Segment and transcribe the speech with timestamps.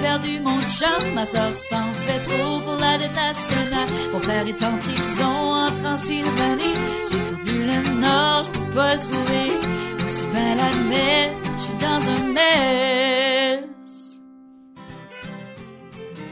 [0.00, 3.88] perdu mon chum, ma soeur s'en fait trop pour la dette nationale.
[4.12, 6.76] Mon père est en prison en Transylvanie.
[7.10, 10.06] J'ai perdu le nord, je peux pas le trouver.
[10.06, 13.64] Aussi bien l'admettre, je suis dans un mess.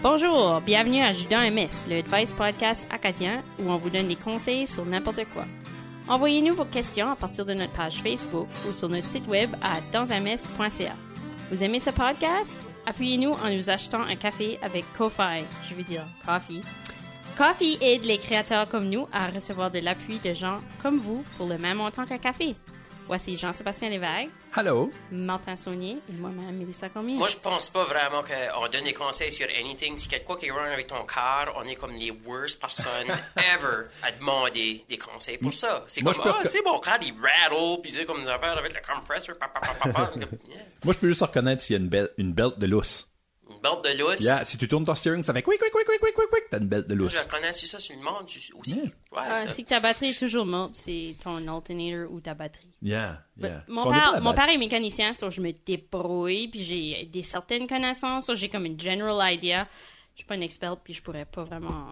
[0.02, 4.66] Bonjour, bienvenue à Judas MS, le Advice Podcast acadien où on vous donne des conseils
[4.66, 5.44] sur n'importe quoi.
[6.08, 9.80] Envoyez-nous vos questions à partir de notre page Facebook ou sur notre site web à
[9.92, 10.92] dansms.ca.
[11.50, 12.63] Vous aimez ce podcast?
[12.86, 16.62] Appuyez-nous en nous achetant un café avec Ko-Fi, je veux dire Coffee.
[17.36, 21.48] Coffee aide les créateurs comme nous à recevoir de l'appui de gens comme vous pour
[21.48, 22.54] le même montant qu'un café.
[23.06, 24.90] Voici Jean-Sébastien Lévesque, Hello.
[25.12, 27.16] Martin Saunier et moi-même Mélissa Cormier.
[27.16, 29.98] Moi, je pense pas vraiment qu'on donne des conseils sur anything.
[29.98, 33.08] Si quelque chose qui est wrong avec ton car, on est comme les worst personnes
[33.36, 35.84] ever à demander des conseils pour ça.
[35.86, 38.22] C'est Moi, comme, je peux ah, tu sais, mon car, il rattle, puis c'est comme
[38.22, 40.06] des affaires avec le compressor, pa, pa, pa, pa, pa.
[40.06, 40.58] Comme, yeah.
[40.84, 43.08] Moi, je peux juste reconnaître s'il y a une, belle, une belt de lousse.
[43.64, 44.20] Une belt de lousse.
[44.20, 46.44] Yeah, si tu tournes ton steering, ça fait quick, quick, quick, quick, quick, quick, quick,
[46.50, 47.12] t'as une belt de lousse.
[47.14, 48.52] je connais ça sur le monde aussi.
[48.74, 48.84] Yeah.
[48.84, 48.90] Ouais,
[49.30, 49.54] Ah, ça.
[49.54, 52.68] si ta batterie est toujours morte, c'est ton alternator ou ta batterie.
[52.82, 53.64] Yeah, yeah.
[53.68, 57.66] Mon, So, père, mon père est mécanicien, donc je me débrouille, puis j'ai des certaines
[57.66, 59.66] connaissances, donc j'ai comme une general idea.
[60.14, 61.86] Je suis pas une experte, puis je pourrais pas vraiment...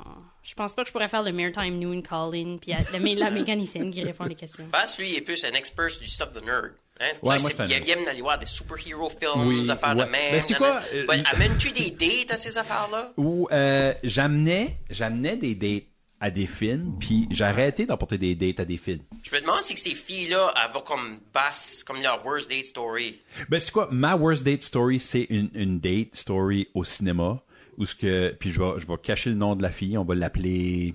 [0.45, 3.31] Je pense pas que je pourrais faire le maritime noon call-in, puis la, mé- la
[3.33, 4.65] mécanicienne qui répond les questions.
[4.71, 6.71] Bass, lui, il est plus un expert du stuff de nerd.
[7.01, 7.07] Hein?
[7.15, 10.05] C'est Ouais, ça il aime aller voir des superhero films, Oui, des affaires ouais.
[10.07, 10.33] de même.
[10.33, 13.13] Ben, c'est quoi, euh, Ben, Amènes-tu des dates à ces affaires-là?
[13.17, 15.89] Où euh, j'amenais, j'amenais des dates
[16.21, 19.03] à des films, puis j'ai arrêté d'emporter des dates à des films.
[19.25, 23.17] Je me demande si ces filles-là, elles vont comme basse, comme leur worst date story.
[23.49, 23.89] Ben, c'est quoi?
[23.91, 27.43] Ma worst date story, c'est une, une date story au cinéma,
[27.79, 30.05] où ce que, puis je vais, je vais cacher le nom de la fille, on
[30.05, 30.95] va l'appeler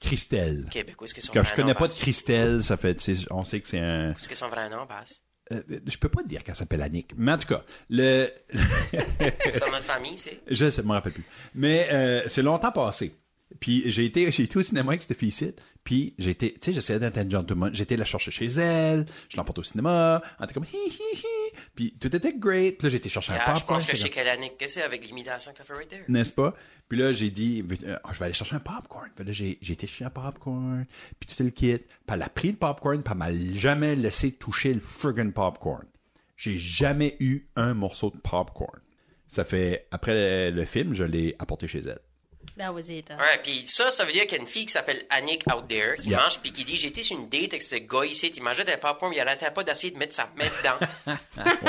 [0.00, 0.64] Christelle.
[0.66, 1.92] Ok, ben, qu'est-ce que son je vrai nom, connais pas de?
[1.92, 2.98] Christelle, ça fait,
[3.30, 5.22] on sait que c'est un, Qu'est-ce que son vrai nom, Bass?
[5.52, 9.70] euh, je peux pas te dire qu'elle s'appelle Annick, mais en tout cas, le, Son
[9.70, 10.40] nom de famille, c'est?
[10.48, 11.24] Je ne me rappelle plus.
[11.54, 13.14] Mais euh, c'est longtemps passé.
[13.60, 15.54] Puis j'ai été, j'ai été au cinéma avec cette fille-ci.
[15.84, 17.74] Puis j'ai été, tu sais, j'essayais d'être un gentleman.
[17.74, 19.04] J'étais la chercher chez elle.
[19.28, 20.22] Je l'emporte au cinéma.
[20.38, 21.41] Elle était comme hi hi hi.
[21.74, 22.76] Puis tout était great.
[22.78, 23.78] Puis là, j'ai été chercher un Ah, je popcorn.
[23.78, 26.04] pense que je j'étais quelle année que c'est avec l'imitation que t'as fait right there.
[26.08, 26.54] N'est-ce pas?
[26.88, 29.08] Puis là, j'ai dit, euh, Ah, je vais aller chercher un popcorn.
[29.16, 30.84] Puis là, j'ai, j'ai été chercher un popcorn.
[31.18, 31.78] Puis tout le kit.
[31.78, 33.02] Puis elle a pris le popcorn.
[33.02, 35.84] Puis elle m'a jamais laissé toucher le friggin' popcorn.
[36.36, 38.80] J'ai jamais eu un morceau de popcorn.
[39.26, 42.00] Ça fait, après le, le film, je l'ai apporté chez elle.
[42.58, 43.08] That was it.
[43.10, 45.66] Ouais, puis ça, ça veut dire qu'il y a une fille qui s'appelle Annick out
[45.68, 46.20] there, qui Yeah.
[46.22, 48.64] mange, puis qui dit J'ai été sur une date avec ce gars ici, il mangeait
[48.64, 51.18] des popcorn, il arrêtait pas d'essayer de mettre sa main dedans.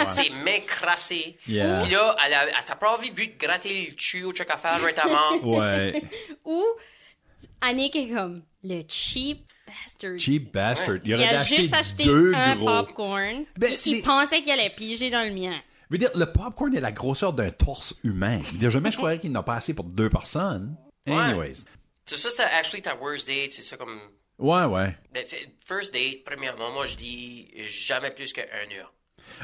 [0.10, 1.38] Ses mains crassées.
[1.48, 1.82] Yeah.
[1.84, 4.50] Puis là, elle, a, elle t'a pas envie vu de gratter le cul au check
[4.52, 5.32] affaire récemment.
[5.44, 6.02] Ouais.
[6.46, 6.64] Ou
[7.62, 10.20] Annick est comme le cheap bastard.
[10.20, 10.98] Cheap bastard.
[11.04, 12.66] Il Il aurait a acheté juste acheté deux un gros.
[12.66, 13.46] popcorn.
[13.58, 15.60] Ben, c'est il les- pensait qu'il allait piger dans le mien.
[15.94, 18.42] Je veux dire, le popcorn est la grosseur d'un torse humain.
[18.48, 20.76] Je veux dire, jamais je croirais qu'il n'a pas assez pour deux personnes.
[21.06, 21.66] Anyways.
[22.04, 24.00] C'est ça, c'était actually ta worst date, c'est ça comme.
[24.40, 24.98] Ouais, ouais.
[25.14, 25.24] Ben,
[25.64, 28.42] First date, premièrement, moi je dis jamais plus qu'un
[28.76, 28.92] heure.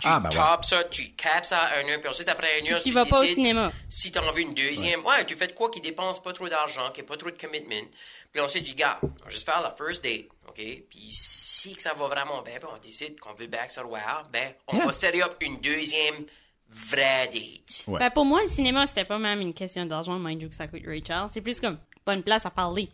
[0.01, 0.35] Tu Ah, ben ouais.
[0.35, 3.05] tapes ça, tu capes ça à un heure, puis ensuite après un heure, Tu vas
[3.05, 3.71] pas au cinéma.
[3.89, 5.25] Si t'en veux une deuxième, ouais.
[5.25, 7.87] tu fais de quoi qui dépense pas trop d'argent, qui a pas trop de commitment.
[8.31, 10.55] Puis ensuite, tu dis, gars, on va juste faire la first date, OK?
[10.89, 13.99] Puis si que ça va vraiment bien, puis on décide qu'on veut back sur wow,
[14.31, 14.85] ben, on Yeah.
[14.85, 16.25] va set up une deuxième
[16.69, 17.83] vraie date.
[17.87, 17.99] Ouais.
[17.99, 20.67] Ben, pour moi, le cinéma, c'était pas même une question d'argent, mind you, que ça
[20.67, 21.27] coûte Rachel.
[21.33, 22.87] C'est plus comme bonne place à parler.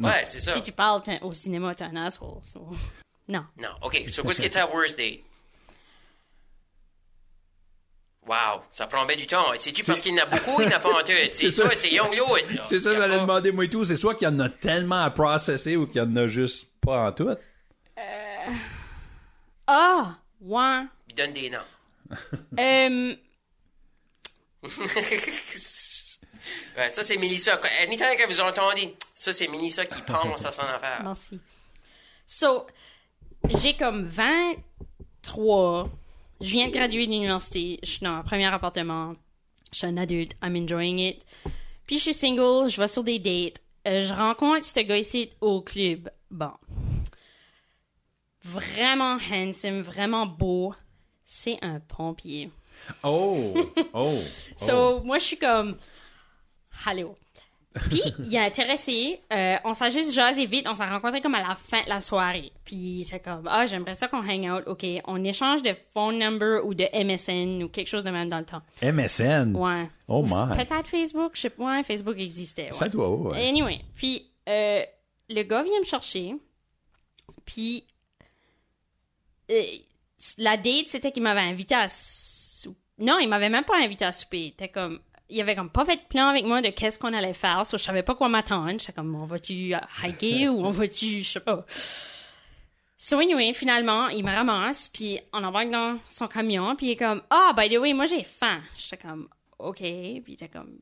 [0.00, 0.52] Ouais, c'est ça.
[0.54, 2.38] Si tu parles au cinéma, t'es un asshole.
[2.44, 2.68] so.
[3.26, 3.44] Non.
[3.58, 4.04] Non, OK.
[4.08, 5.20] So, qu'est-ce qui est ta worst date?
[8.28, 9.46] Wow, ça prend bien du temps.
[9.56, 11.12] C'est-tu parce qu'il y en a beaucoup, il n'y en a pas en tout?
[11.32, 12.14] C'est ça, c'est young.
[12.64, 13.84] C'est ça, j'allais pas- demander, moi et tout.
[13.86, 16.68] C'est soit qu'il y en a tellement à processer ou qu'il y en a juste
[16.80, 17.30] pas en tout.
[19.66, 20.16] Ah!
[20.40, 20.82] ouais.
[21.08, 21.58] Il donne des noms.
[22.58, 23.14] Euh,
[26.76, 27.58] Ouais, ça, c'est Mélissa.
[27.82, 31.00] Anytime que vous entendez, ça, c'est Mélissa qui pense à son affaire.
[31.02, 31.38] merci.
[32.26, 32.66] So,
[33.60, 35.90] j'ai comme 23.
[36.40, 37.78] Je viens de graduer de l'université.
[37.82, 39.14] Je suis dans un premier appartement.
[39.72, 40.36] Je suis un adulte.
[40.42, 41.24] I'm enjoying it.
[41.86, 42.68] Puis je suis single.
[42.70, 43.60] Je vais sur des dates.
[43.86, 46.10] Euh, je rencontre ce gars ici au club.
[46.30, 46.52] Bon.
[48.44, 50.74] Vraiment handsome, vraiment beau.
[51.24, 52.50] C'est un pompier.
[53.02, 53.54] Oh!
[53.92, 54.18] Oh!
[54.56, 55.76] So, moi, je suis comme,
[56.86, 57.14] allô?
[57.88, 61.46] Puis, il a intéressé, euh, on s'est juste jasé vite, on s'est rencontrés comme à
[61.46, 62.50] la fin de la soirée.
[62.64, 64.84] Puis, c'est comme, ah, j'aimerais ça qu'on hang out, ok.
[65.06, 68.46] On échange de phone number ou de MSN ou quelque chose de même dans le
[68.46, 68.62] temps.
[68.82, 69.54] MSN.
[69.54, 69.88] Ouais.
[70.08, 70.56] Oh my.
[70.56, 72.64] Peut-être Facebook, je sais pas, ouais, Facebook existait.
[72.64, 72.72] ouais.
[72.72, 73.48] Ça doit, ouais.
[73.48, 74.82] Anyway, puis euh,
[75.28, 76.34] le gars vient me chercher,
[77.44, 77.84] puis
[79.50, 79.62] euh,
[80.38, 84.12] la date, c'était qu'il m'avait invité à sou- Non, il m'avait même pas invité à
[84.12, 84.40] souper.
[84.40, 87.12] Il était comme, il avait comme pas fait de plan avec moi de qu'est-ce qu'on
[87.12, 87.66] allait faire.
[87.66, 88.70] So, je savais pas quoi m'attendre.
[88.78, 91.64] J'étais comme, on va-tu hiker ou on va-tu, je sais pas.
[93.00, 96.96] So anyway, finalement, il me ramasse, puis on embarque dans son camion, puis il est
[96.96, 98.60] comme, ah, by the way, moi j'ai faim.
[98.76, 99.28] J'étais comme,
[99.58, 100.78] ok, puis il était comme,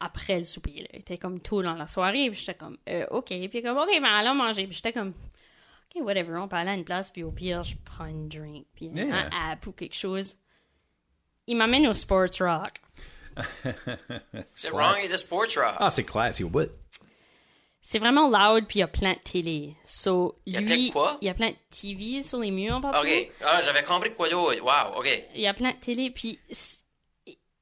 [0.00, 0.88] après le souper, là.
[0.94, 3.62] Il était comme tôt dans la soirée, puis j'étais comme, euh, ok, puis il est
[3.62, 5.12] comme, ok, ben allons manger, puis j'étais comme,
[5.94, 8.66] ok, whatever, on peut aller à une place, puis au pire, je prends une drink,
[8.74, 9.14] puis Yeah.
[9.14, 10.36] un app ou quelque chose.
[11.46, 12.80] Il m'amène au Sports Rock.
[14.54, 14.94] C'est wrong?
[15.02, 15.76] With the sports rock.
[15.78, 16.70] Ah, c'est classy au bout.
[17.86, 19.74] C'est vraiment loud, puis il y a plein de télé.
[19.84, 21.18] So, y a lui, plein de quoi?
[21.20, 23.06] il y a plein de TV sur les murs partout.
[23.06, 23.30] OK.
[23.44, 24.62] Ah, j'avais compris quoi d'autre.
[24.62, 25.08] Wow, OK.
[25.34, 26.38] Il y a plein de télé, puis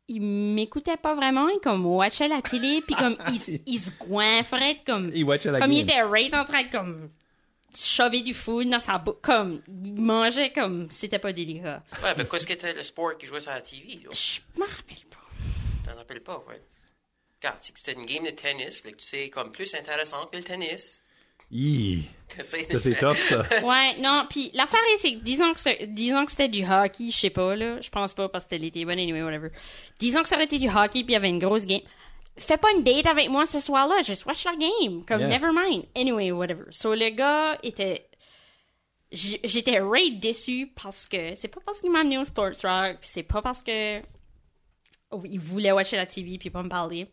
[0.06, 4.80] il m'écoutait pas vraiment, il comme watchait la télé, puis comme il, il se goinfrait,
[4.86, 5.88] comme, Il watchait la comme il game.
[5.98, 7.10] était right en train de comme
[7.74, 11.82] shover du food dans sa bouche, comme il mangeait comme c'était pas délicat.
[12.02, 14.10] Ouais, mais qu'est-ce que c'était le sport qui jouait sur la TV, là?
[14.12, 15.18] Je me rappelle pas.
[15.84, 16.60] T'en rappelles pas, ouais.
[17.40, 20.26] Regarde, c'est que c'était une game de tennis, fait que tu sais, comme plus intéressant
[20.26, 21.02] que le tennis.
[21.50, 22.04] Hi.
[22.40, 23.42] Ça, c'est tough, ça.
[23.62, 27.16] Ouais, non, puis l'affaire est, c'est que disons que, disons que c'était du hockey, je
[27.18, 29.50] sais pas, là, je pense pas parce que c'était l'été, but anyway, whatever.
[29.98, 31.82] Disons que ça aurait été du hockey puis il y avait une grosse game.
[32.38, 35.28] Fais pas une date avec moi ce soir-là, just watch la game, comme Yeah.
[35.28, 35.84] never mind.
[35.94, 36.64] Anyway, whatever.
[36.70, 38.08] So le gars était,
[39.10, 43.24] j'étais right déçu parce que c'est pas parce qu'il m'a amené au Sports Rock, c'est
[43.24, 44.00] pas parce que
[45.24, 47.08] il voulait watcher la TV puis pas me parler.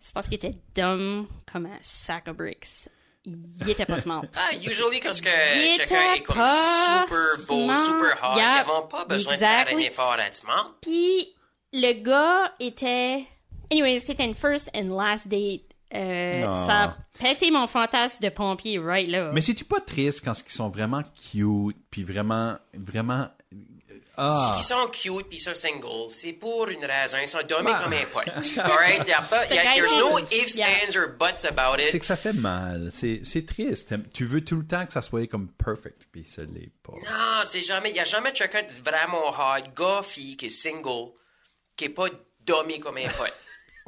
[0.00, 2.88] C'est parce qu'il était dumb comme un sack of bricks.
[3.24, 4.22] Il était pas smart.
[4.36, 7.84] Ah, usually, quand quelqu'un était est comme super beau, smart.
[7.84, 9.84] super hot, Yeah, ils n'ont pas besoin de faire un exactly.
[9.86, 10.74] effort à être smart.
[10.80, 11.34] Puis
[11.72, 13.24] le gars était.
[13.72, 15.62] Anyway, c'était une first and last date.
[15.94, 16.54] Euh, Ah.
[16.66, 19.30] Ça a pété mon fantasme de pompier, right là.
[19.32, 21.02] Mais c'est-tu pas triste quand ils sont vraiment
[21.32, 23.28] cute, puis vraiment, vraiment...
[24.18, 27.18] Ah, S'ils sont cute puis ils sont single, c'est pour une raison.
[27.20, 27.80] Ils sont dommés Bah.
[27.84, 28.28] comme un pote.
[28.58, 29.06] Alright?
[29.06, 30.66] Y a pas, y a, there's no ifs, Yeah.
[30.86, 32.00] ands, or buts about c'est it.
[32.00, 32.90] que ça fait mal.
[32.94, 33.94] C'est c'est triste.
[34.14, 36.92] Tu veux tout le temps que ça soit comme perfect, puis ça l'est pas.
[36.92, 41.12] Non, c'est jamais, y a jamais quelqu'un de vraiment hot, gars, fille, qui est single,
[41.76, 42.06] qui est pas
[42.40, 43.34] dommé comme un pote.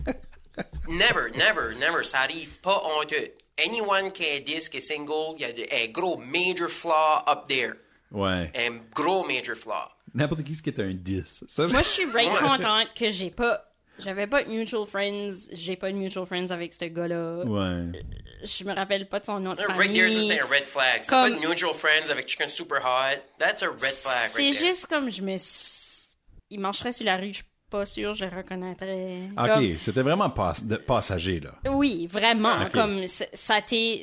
[0.88, 2.04] never, never, never.
[2.04, 3.32] Ça arrive pas honteux.
[3.58, 7.48] Anyone qui est 10 qui est single, il y a un gros major flaw up
[7.48, 7.72] there.
[8.10, 8.50] Ouais.
[8.54, 9.88] Un gros major flaw.
[10.14, 11.44] N'importe qui ce qui est un 10.
[11.49, 12.38] Ça, Moi, je suis right Ouais.
[12.40, 13.64] contente que j'ai pas.
[13.99, 15.32] J'avais pas de mutual friends.
[15.52, 17.43] J'ai pas de mutual friends avec ce gars-là.
[17.44, 18.00] Ouais.
[18.44, 20.28] Je me rappelle pas de son nom de Right there, famille.
[20.28, 20.99] c'est un red flag.
[21.02, 23.16] C'est Comme- pas de neutral friends avec quelqu'un de super hot.
[23.40, 25.37] That's a red flag C'est right juste comme je me.
[25.38, 26.11] suis-
[26.50, 29.22] Il marcherait sur la rue, je suis pas sûre, je reconnaîtrais.
[29.37, 31.54] OK, Comme- c'était vraiment pas, de, passager, là.
[31.69, 32.62] Oui, vraiment.
[32.62, 32.70] Ok.
[32.72, 34.02] Comme ça c'était.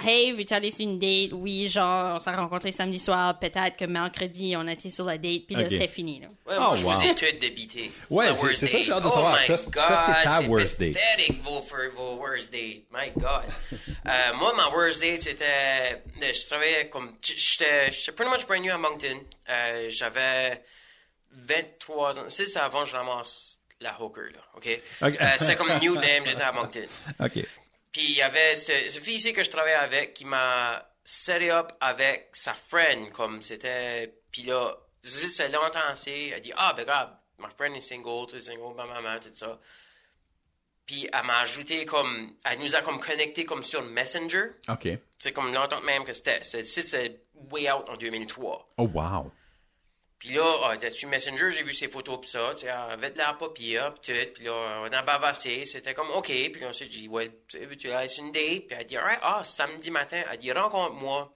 [0.00, 1.32] Hey, veux-tu aller sur une date?
[1.32, 3.36] Oui, genre, on s'est rencontrés samedi soir.
[3.40, 6.20] Peut-être que mercredi, on était sur la date, puis là, c'était fini.
[6.20, 6.28] Là.
[6.46, 6.92] Ouais, moi, Oh, je wow.
[6.92, 7.90] vous ai toutes débité.
[8.08, 9.12] Ouais, c'est- c'est ça que j'ai hâte de date.
[9.12, 9.34] savoir.
[9.36, 10.94] Oh my Qu'est-ce- God, qu'est-ce que ta c'est worst date?
[10.94, 11.60] pathetic, vos,
[11.96, 12.84] vos worst date.
[12.92, 13.42] My God.
[14.06, 15.44] Euh, moi, ma worst date, c'était...
[16.22, 17.16] euh, Je travaillais comme...
[17.20, 19.18] J'étais j'étais pretty much brand new à Moncton.
[19.50, 20.62] Euh, J'avais
[21.32, 22.24] 23 ans.
[22.28, 24.80] C'est ça avant que je ramasse la hooker, là, OK?
[25.02, 25.16] Ok.
[25.20, 26.86] Euh, c'est comme new name, j'étais à Moncton.
[27.20, 27.44] OK.
[27.92, 31.50] Puis il y avait ce, ce fille ici que je travaillais avec qui m'a set
[31.50, 34.14] up avec sa friend, comme c'était.
[34.30, 36.32] Puis là, c'est longtemps assez.
[36.34, 39.30] Elle dit, ah, ben regarde, ma friend est single, tu es single, ma maman, tout
[39.32, 39.58] ça.
[40.84, 42.34] Puis elle m'a ajouté comme.
[42.44, 44.50] Elle nous a comme connecté comme sur Messenger.
[44.68, 44.88] OK.
[45.18, 46.42] C'est comme longtemps même que c'était.
[46.42, 47.20] C'est
[47.50, 48.74] way out en 2003.
[48.78, 49.30] Oh, wow.
[50.18, 53.10] Puis là, ah, t'as-tu Messenger, j'ai vu ses photos pis ça, tu sais, elle avait
[53.10, 56.64] de l'air pas pire, pis tout, pis là, on a bavassé, c'était comme, OK, puis
[56.64, 58.66] on s'est dit, ouais, tu sais, sur une date?
[58.66, 61.32] Puis elle dit, alright, ah, samedi matin, elle dit, rencontre-moi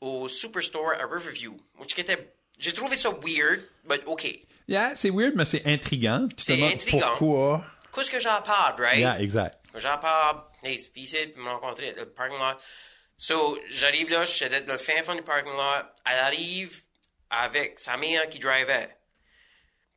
[0.00, 1.56] au Superstore à Riverview,
[2.58, 4.40] j'ai trouvé ça weird, but OK.
[4.68, 6.26] Yeah, c'est weird, mais c'est intriguant.
[6.28, 7.12] Puis C'est intriguant.
[7.16, 7.64] Pourquoi?
[7.94, 8.98] Qu'est-ce que j'en parle, right?
[8.98, 9.58] Yeah, exact.
[9.74, 12.56] J'en parle, hey, c'est ici, puis me rencontrer le parking lot.
[13.16, 15.86] So, j'arrive là, je suis dans le fin fond du parking lot.
[16.04, 16.82] Elle arrive
[17.30, 18.96] avec sa mère qui drivait.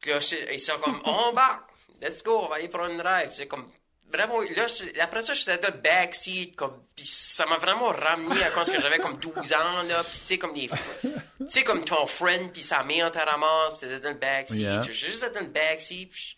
[0.02, 0.20] Puis là,
[0.52, 1.70] ils sont comme, on embarque,
[2.02, 3.32] let's go, on va aller prendre une drive.
[3.34, 3.70] C'est comme,
[4.12, 4.66] vraiment, là,
[5.02, 9.00] après ça, j'étais dans le backseat, comme, puis ça m'a vraiment ramené à quand j'avais
[9.00, 10.68] comme 12 ans, là, tu sais, comme des,
[11.02, 11.10] tu
[11.48, 14.58] sais, comme ton friend, puis sa mère te ramasse, t'étais dans le backseat.
[14.60, 14.82] Yeah.
[14.82, 16.36] J'étais juste dans le backseat, puis je-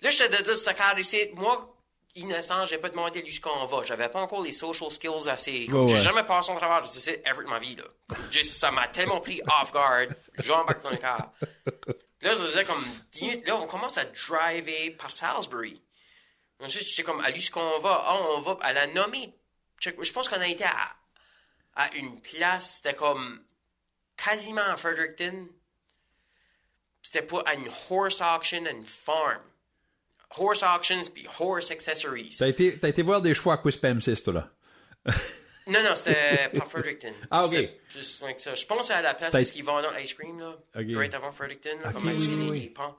[0.00, 1.18] Là, j'étais de ce car ici.
[1.34, 1.76] Moi,
[2.18, 3.82] innocent, j'ai pas demandé lui ce qu'on va.
[3.82, 5.66] J'avais pas encore les social skills assez.
[5.66, 7.84] Comme, Ouais, J'ai jamais passé au travers de ça ever de ma vie, là.
[8.30, 10.06] Juste, ça m'a tellement pris off guard.
[10.38, 11.32] J'embarque dans le car.
[12.20, 13.46] Là, ça faisait comme 10 minutes.
[13.46, 15.82] Là, on commence à driver par Salisbury.
[16.60, 18.02] Ensuite, j'étais comme, à lui ce qu'on va?
[18.06, 18.58] Ah, on va.
[18.64, 19.32] Elle a nommé.
[19.80, 20.96] Je pense qu'on a été à,
[21.76, 23.40] à une place, c'était comme
[24.16, 25.48] quasiment à Fredericton.
[27.00, 29.40] c'était pas à une horse auction une farm.
[30.36, 32.34] Horse auctions puis horse accessories.
[32.38, 34.50] T'as été, t'as été voir des choix à Quispam 6, toi, là?
[35.66, 37.12] Non, non, c'était pas Fredericton.
[37.30, 37.50] Ah, ok.
[37.52, 38.54] C'est Juste like ça.
[38.54, 40.56] Je pense à la place T'as- où ils vendent ice cream, là.
[40.74, 40.86] Ok.
[40.96, 42.60] Right avant Fredericton, là, Ok, comme oui, oui, oui.
[42.62, 42.96] des ponts.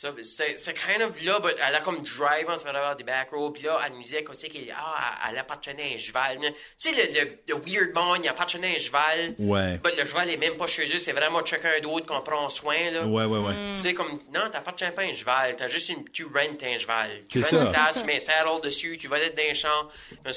[0.00, 3.52] Ça, c'est kind of là, but elle a comme drive en travers des back roads,
[3.52, 6.38] puis là, elle nous disait aussi qu'elle ah, elle appartenait à un cheval.
[6.40, 9.34] Tu sais, le, le, le weird man, il appartenait à un cheval.
[9.38, 9.76] Ouais.
[9.84, 12.90] But le cheval est même pas chez eux, c'est vraiment quelqu'un d'autre qu'on prend soin,
[12.92, 13.04] là.
[13.04, 13.54] Ouais, ouais, ouais.
[13.74, 16.78] Tu sais, comme, non, t'appartiens pas à un cheval, t'as juste une, tu rentes un
[16.78, 17.10] cheval.
[17.28, 19.88] Tu rentes une place, tu mets un saddle dessus, tu vas être dans un champ,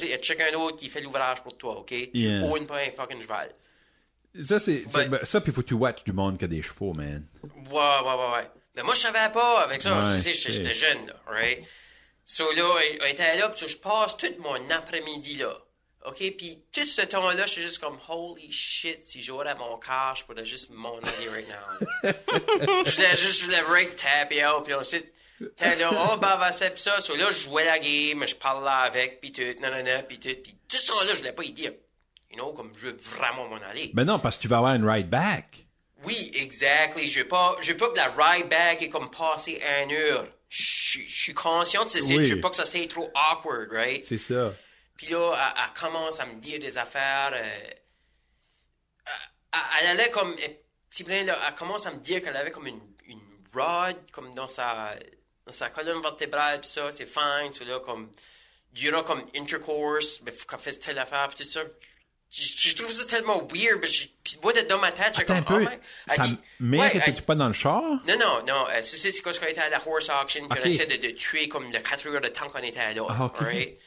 [0.01, 1.87] il y a quelqu'un d'autre qui fait l'ouvrage pour toi, OK?
[1.87, 2.43] Tu Yeah.
[2.43, 3.49] owns pas un fucking cheval.
[4.41, 6.91] Ça, c'est, ben, ça, puis faut que tu watch du monde qui a des chevaux,
[6.93, 7.25] man.
[7.43, 8.49] Ouais, ouais, ouais, ouais.
[8.75, 9.95] Mais moi, je savais pas avec ça.
[9.95, 11.63] Ouais, je sais, je j'étais jeune, là, right?
[12.23, 12.63] So là,
[13.01, 15.53] on était là, puis je passe tout mon après-midi là.
[16.05, 16.17] OK?
[16.37, 20.45] Puis tout ce temps-là, j'étais juste comme, holy shit, si j'aurais mon car, je pourrais
[20.45, 21.87] juste m'en aller right now.
[22.85, 24.05] je voulais juste, je voulais right
[24.45, 25.13] out, puis ensuite,
[25.55, 26.99] t'es là, oh, bah, va, pis ça.
[26.99, 30.35] So là, je jouais la game, je parlais avec, puis tout, nanana, puis tout.
[30.43, 31.71] Puis tout ça là, je voulais pas y dire.
[32.31, 33.91] You know, comme je veux vraiment m'en aller.
[33.93, 35.67] Ben non, parce que tu vas avoir une ride back.
[36.05, 37.07] Oui, exactly.
[37.07, 40.27] Je veux pas, je veux pas que la ride back est comme passé un heure.
[40.49, 42.17] Je je suis conscient de ceci.
[42.17, 42.25] Oui.
[42.25, 44.03] Je veux pas que ça soit trop awkward, right?
[44.05, 44.53] C'est ça.
[44.95, 47.31] Puis là, elle, elle commence à me dire des affaires.
[47.33, 47.69] euh,
[49.51, 50.35] elle, elle allait comme.
[50.39, 50.57] Elle,
[51.09, 53.21] elle commence à me dire qu'elle avait comme une, une
[53.53, 54.93] rod, comme dans sa,
[55.45, 57.51] dans sa colonne vertébrale, puis ça, c'est fine.
[57.51, 58.11] So là, comme.
[58.89, 61.61] Aura comme intercourse, mais faut qu'elle fasse telle affaire, puis tout ça.
[62.35, 65.43] Je, je trouve ça tellement weird, mais je, puis moi, dans ma tête, j'ai Attends
[65.43, 65.57] comme.
[65.57, 65.65] un peu.
[65.67, 65.77] oh my-
[66.09, 67.83] Elle Ça dit- mais ouais, elle- pas dans le char?
[67.83, 68.65] non, non, non.
[68.71, 70.65] Euh, c'est c'est parce qu'on était à la horse auction, puis Ok.
[70.65, 73.05] on essaie de, de tuer comme le 4 heures de temps qu'on était là.
[73.07, 73.37] Ah, ok.
[73.41, 73.77] right?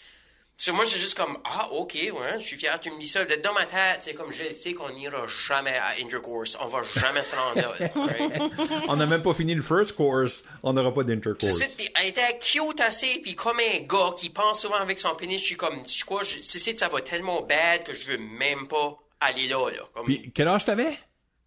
[0.59, 3.23] So, moi, c'est juste comme, ah, ok, ouais, je suis fier, tu me dis ça.
[3.27, 6.57] Dans ma tête, c'est comme, je sais qu'on n'ira jamais à intercourse.
[6.63, 7.69] On va jamais se rendre là.
[7.95, 8.43] right?
[8.89, 10.45] On n'a même pas fini le first course.
[10.63, 11.59] On n'aura pas C'est d'intercourse.
[11.59, 15.15] ça, puis elle était cute assez, puis comme un gars qui pense souvent avec son
[15.15, 17.93] pénis, je suis comme, tu sais quoi, je- c'est c'est ça va tellement bad que
[17.93, 19.83] je veux même pas aller là, là.
[19.95, 20.99] Comme, Puis, quel âge t'avais?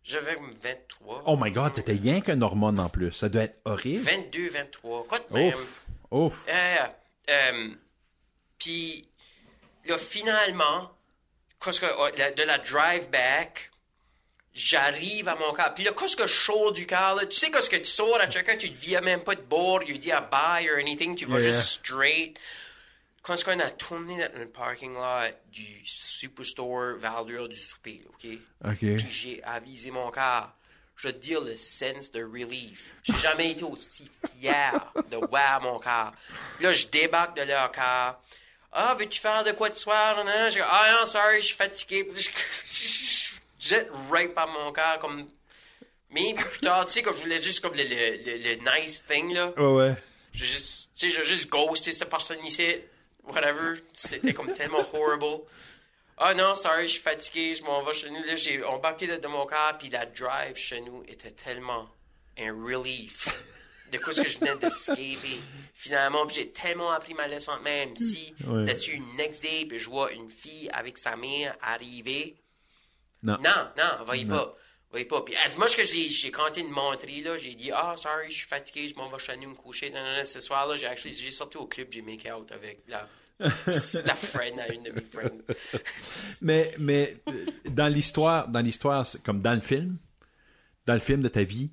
[0.04, 1.24] j'avais 23.
[1.26, 3.12] Oh my god, t'étais rien qu'un hormone en plus.
[3.14, 4.04] Ça doit être horrible.
[4.04, 5.06] 22, 23.
[5.08, 5.54] Quoi de même?
[5.54, 5.86] Ouf.
[6.12, 6.46] Ouf.
[6.48, 6.76] Euh,
[7.32, 7.70] euh,
[8.60, 9.08] puis
[9.86, 10.92] là, finalement,
[11.60, 13.72] que, la- de la drive back,
[14.54, 15.74] j'arrive à mon car.
[15.74, 17.76] Puis là, quand ce que je sors du car, là, tu sais, quand ce que
[17.78, 20.70] tu sors à chacun, tu ne viens même pas de bord, tu dis à bye
[20.70, 21.52] or anything, tu vas Yeah.
[21.52, 22.40] juste straight.
[23.22, 28.28] Quand qu'on a tourné dans le parking lot du Superstore vers l'heure du souper, OK?
[28.66, 28.78] OK.
[28.80, 30.56] Puis j'ai avisé mon car.
[30.96, 32.94] Je veux te dire le sense de relief.
[33.04, 34.74] J'ai jamais été aussi fier
[35.10, 36.14] de voir mon car.
[36.60, 38.22] Là, je débarque de leur car.
[38.72, 40.16] Ah, veux-tu faire de quoi de soir?
[40.18, 40.50] Non, non?
[40.50, 42.08] Je ah non, sorry, je suis fatigué.
[42.16, 42.22] Je,
[42.72, 42.88] je,
[43.60, 45.28] je jette right par mon car comme...
[46.12, 47.88] Mais plus tard, tu sais, comme je voulais juste comme le, le,
[48.26, 49.54] le, le nice thing, là.
[49.58, 49.96] Ouais, ouais.
[50.34, 52.68] J'ai juste, tu sais, j'ai juste ghosté cette personne ici.
[53.24, 53.80] Whatever.
[53.94, 55.44] C'était comme tellement horrible.
[56.18, 58.24] Ah non, sorry, je suis fatigué, je m'en vais chez nous.
[58.24, 61.88] Là, j'ai embarqué de, de mon car, puis la drive chez nous était tellement
[62.40, 63.28] un relief
[63.92, 64.54] de quoi ce que je venais.
[65.74, 68.66] Finalement, puis j'ai tellement appris ma leçon, même si Ouais.
[68.66, 72.36] là-dessus, une next day, puis je vois une fille avec sa mère arriver?
[73.24, 73.38] Non.
[73.44, 74.56] Non, non, voyez pas.
[74.92, 75.22] Voyez pas.
[75.22, 78.38] Puis, as much que j'ai, j'ai compté une montrer, là, j'ai dit, ah, sorry, je
[78.38, 79.90] suis fatigué, je m'en vais chez nous me coucher.
[79.92, 82.80] Non, non, non, ce soir-là, j'ai actually, j'ai sorti au club, j'ai make out avec
[82.88, 83.08] la,
[83.40, 85.38] la friend à une de mes friends.
[86.42, 89.98] Mais, mais euh, dans l'histoire, dans l'histoire, comme dans le film,
[90.86, 91.70] dans le film de ta vie,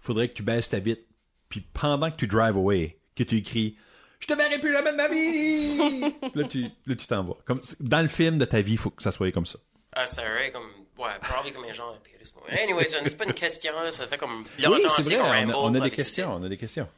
[0.00, 1.02] faudrait que tu baisses ta vitre,
[1.50, 3.76] puis pendant que tu drive away, que tu écris
[4.20, 6.14] Je te verrai plus jamais de ma vie!
[6.34, 7.36] là, tu là, tu t'en vas.
[7.44, 9.58] Comme, dans le film de ta vie, il faut que ça soit comme ça.
[9.92, 12.32] Ah, c'est vrai, comme, ouais, probably comme un genre de péris.
[12.62, 15.54] Anyway, c'est pas une question, là, ça fait comme Oui, c'est vrai, on a, ramble
[15.54, 16.88] on a des questions, on a des questions.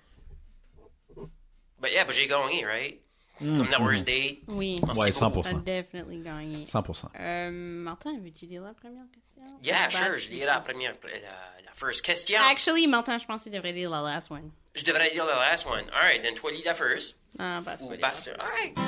[1.80, 3.00] But yeah, but j'ai gagné, right?
[3.42, 4.38] Comme la worst date.
[4.48, 4.80] Oui.
[4.84, 5.40] Merci Ouais, beaucoup.
[5.42, 5.62] 100%.
[5.64, 6.64] T'as definitely gagné.
[6.64, 7.04] 100%.
[7.18, 9.58] Euh, Martin, veux-tu lire la première question?
[9.64, 11.10] Yeah, Bah, sure, je lirai la première, la,
[11.64, 12.38] la first question.
[12.50, 14.50] Actually, Martin, je pense que tu devrais lire la last one.
[14.74, 15.84] Je devrais dire la last one.
[15.94, 17.18] Alright, then toi, lis la first.
[17.38, 18.36] Ah, bah, Ou Bastard.
[18.40, 18.78] Alright.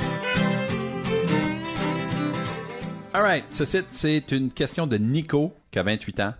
[3.12, 6.34] Alright, ceci, c'est une question de Nico, qui a 28 ans.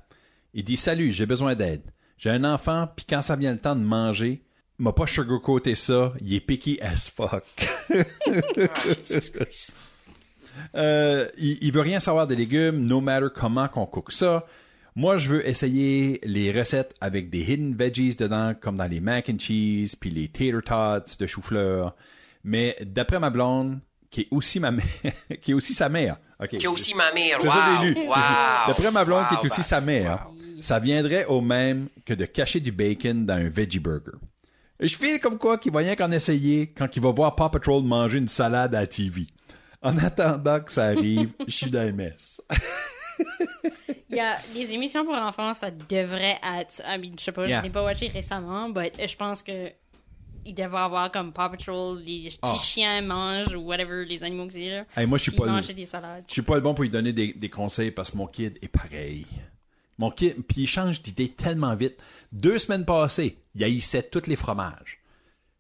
[0.55, 1.83] Il dit Salut, j'ai besoin d'aide.
[2.19, 4.43] J'ai un enfant, puis quand ça vient le temps de manger,
[4.79, 7.45] m'a pas sugarcoaté ça, il est picky as fuck.
[10.57, 10.79] Ah.
[10.79, 14.47] Euh, il, il veut rien savoir des légumes, no matter comment qu'on cook ça.
[14.97, 19.29] Moi, je veux essayer les recettes avec des hidden veggies dedans, comme dans les mac
[19.29, 21.97] and cheese, puis les tater tots de chou-fleur.
[22.45, 24.85] Mais d'après ma blonde, qui est aussi ma mère,
[25.41, 26.19] qui est aussi sa mère.
[26.49, 27.39] Qui est aussi ma mère.
[27.41, 27.55] C'est wow.
[27.55, 28.01] ça que j'ai lu.
[28.07, 28.15] Wow.
[28.15, 28.65] C'est ça.
[28.69, 30.29] D'après ma blonde, qui Wow, est aussi bah, sa mère.
[30.61, 34.13] Ça viendrait au même que de cacher du bacon dans un veggie burger.
[34.87, 37.83] Je file comme quoi qu'il va rien qu'en essayer quand il va voir Paw Patrol
[37.83, 39.27] manger une salade à la TV.
[39.83, 42.41] En attendant que ça arrive, je suis dans MS.
[44.11, 46.81] Il y a les émissions pour enfants, ça devrait être.
[46.87, 47.59] I mean, je sais pas, Yeah.
[47.61, 49.71] je l'ai pas watché récemment, mais je pense que
[50.47, 52.57] il devrait avoir comme Paw Patrol, les petits Ah.
[52.61, 54.85] chiens mangent ou whatever, les animaux que c'est là.
[54.97, 56.25] Hey, moi, je suis pas le- des salades.
[56.29, 58.59] Je suis pas le bon pour lui donner des, des conseils parce que mon kid
[58.63, 59.27] est pareil.
[59.97, 61.97] Mon kid, puis il change d'idée tellement vite.
[62.35, 65.01] Deux semaines passées, il haïssait tous les fromages.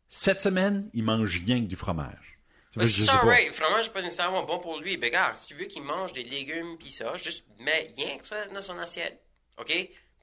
[0.08, 2.40] Cette semaine, il mange rien que du fromage.
[2.72, 3.52] C'est ça, right.
[3.52, 4.96] Fromage, c'est pas nécessairement bon pour lui.
[4.96, 8.26] Ben, regarde, si tu veux qu'il mange des légumes pis ça, juste mets rien que
[8.26, 9.22] ça dans son assiette.
[9.58, 9.72] OK?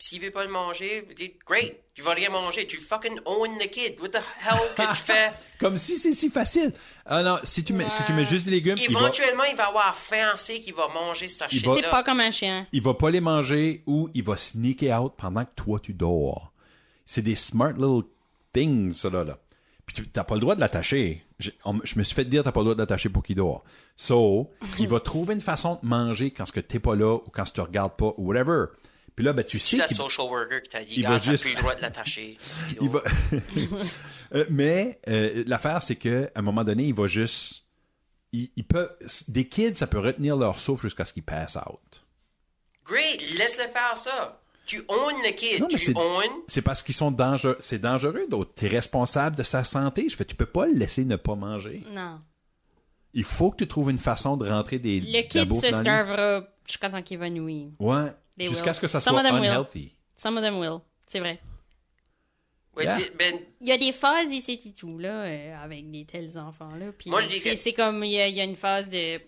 [0.01, 1.07] S'il veut pas le manger,
[1.45, 1.75] great.
[1.93, 2.65] Tu vas rien manger.
[2.65, 3.99] Tu fucking own the kid.
[4.01, 5.31] What the hell que tu fais?
[5.59, 6.73] Comme si c'est si facile.
[7.05, 9.55] Ah non, si tu mets, si tu mets juste des légumes, il va, Éventuellement, il
[9.55, 12.65] va avoir faim assez qu'il va manger sa Il shit C'est pas comme un chien.
[12.71, 16.51] il va pas les manger ou il va sneaker out pendant que toi tu dors.
[17.05, 18.01] C'est des smart little
[18.53, 19.23] things, ça là.
[19.23, 19.37] là.
[19.85, 21.23] Puis tu t'as pas le droit de l'attacher.
[21.37, 21.51] Je,
[21.95, 23.63] me suis fait dire t'as pas le droit de l'attacher pour qu'il dort.
[23.95, 27.29] So, il va trouver une façon de manger quand ce que t'es pas là ou
[27.31, 28.65] quand tu te regardes pas ou whatever.
[29.15, 31.17] Puis là, ben tu C'est sais la qu'il social worker qui t'a dit, il va
[31.19, 32.37] juste- plus le droit de l'attacher.
[32.81, 33.01] il va.
[34.33, 37.65] Euh, mais euh, l'affaire, c'est que à un moment donné, il va juste.
[38.31, 38.89] Il, il peut.
[39.27, 42.01] Des kids, ça peut retenir leur souffle jusqu'à ce qu'ils passent out.
[42.85, 44.41] Great, laisse-le faire ça.
[44.65, 45.59] Tu own le kid.
[45.59, 46.23] Non, mais tu c'est- own.
[46.47, 47.57] C'est parce qu'ils sont dangereux.
[47.59, 48.53] C'est dangereux d'autres.
[48.55, 50.07] T'es responsable de sa santé.
[50.07, 51.83] Je fais, tu peux pas le laisser ne pas manger.
[51.89, 52.21] Non.
[53.13, 55.01] Il faut que tu trouves une façon de rentrer des.
[55.01, 57.73] Le kid se starvera jusqu'à temps qu'il évanouit.
[57.79, 58.13] Ouais.
[58.37, 59.49] They Jusqu'à ce que ça Some soit of them will.
[59.49, 59.95] unhealthy.
[60.15, 60.79] Some of them will.
[61.07, 61.39] C'est vrai.
[62.75, 62.97] Ouais, Yeah.
[63.19, 66.93] ben, Il y a des phases ici et tout, là, euh, avec des tels enfants-là.
[66.97, 68.55] Puis Moi, je dis c'est, que- c'est comme, il y, a, il y a une
[68.55, 69.19] phase de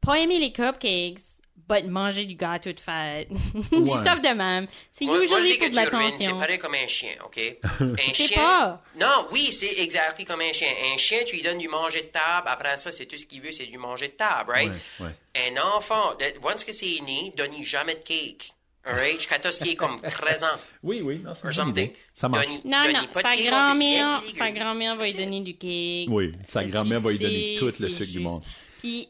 [0.00, 1.20] pas aimer les cupcakes,
[1.80, 3.28] but manger du gâteau de fête.
[3.72, 3.98] du Ouais.
[3.98, 4.66] stuff de même.
[4.92, 6.38] C'est moi, moi, je usually pour de tu ruines, c'est l'attention.
[6.38, 7.40] pareil comme un chien, OK?
[7.80, 8.36] Un chien.
[8.36, 8.82] pas.
[9.00, 10.68] Non, oui, c'est exactement comme un chien.
[10.92, 12.46] Un chien, tu lui donnes du manger de table.
[12.48, 14.72] Après ça, c'est tout ce qu'il veut, c'est du manger de table, right?
[15.00, 18.52] Ouais, Un enfant, de- once que c'est né, donne-lui jamais de cake.
[18.84, 19.14] All right?
[19.14, 20.46] Jusqu'à tout ce qui est comme 13 ans.
[20.82, 21.20] Oui, oui.
[21.24, 21.90] Non, bonne something.
[22.12, 22.46] Ça marche.
[22.46, 26.08] Donne-lui- Non, donne-lui non, pas de sa grand-mère, sa grand-mère va lui donner du cake.
[26.12, 28.42] Oui, sa grand-mère va lui donner tout le sucre du monde.
[28.80, 29.08] Puis,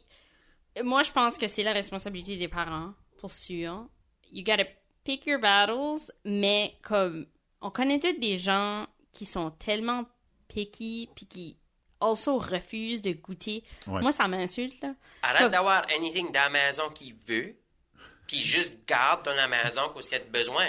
[0.83, 3.87] moi, je pense que c'est la responsabilité des parents, pour sûr.
[4.31, 4.65] You gotta
[5.05, 7.27] pick your battles, mais comme,
[7.61, 10.07] on connaît tous des gens qui sont tellement
[10.49, 11.59] picky, puis qui
[12.01, 13.63] also refusent de goûter.
[13.87, 14.01] Ouais.
[14.01, 14.95] Moi, ça m'insulte, là.
[15.23, 17.55] Arrête Comme- d'avoir anything dans la maison qu'il veut,
[18.27, 20.67] puis juste garde dans la maison parce qu'il a besoin.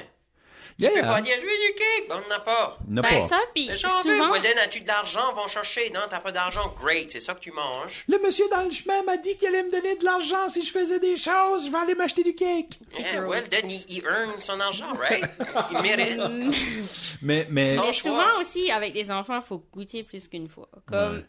[0.80, 2.78] Yeah, Tu peux pas dire, je veux du cake, ben, on n'en a pas.
[2.88, 3.28] N'a Ben, pas.
[3.28, 4.32] ça, puis Les gens veulent, souvent...
[4.32, 5.34] Walden, as-tu de l'argent?
[5.34, 5.90] Vont chercher.
[5.92, 6.74] Non, t'as pas d'argent.
[6.82, 8.06] Great, c'est ça que tu manges.
[8.08, 10.72] Le monsieur dans le chemin m'a dit qu'il allait me donner de l'argent si je
[10.72, 11.68] faisais des choses.
[11.68, 12.80] Je vais aller m'acheter du cake.
[12.98, 15.24] Yeah, Walden, il, il earn son argent, right?
[15.72, 16.20] il mérite.
[17.22, 17.76] Mais, mais.
[17.94, 20.68] Souvent aussi, avec les enfants, il faut goûter plus qu'une fois.
[20.88, 21.24] Comme,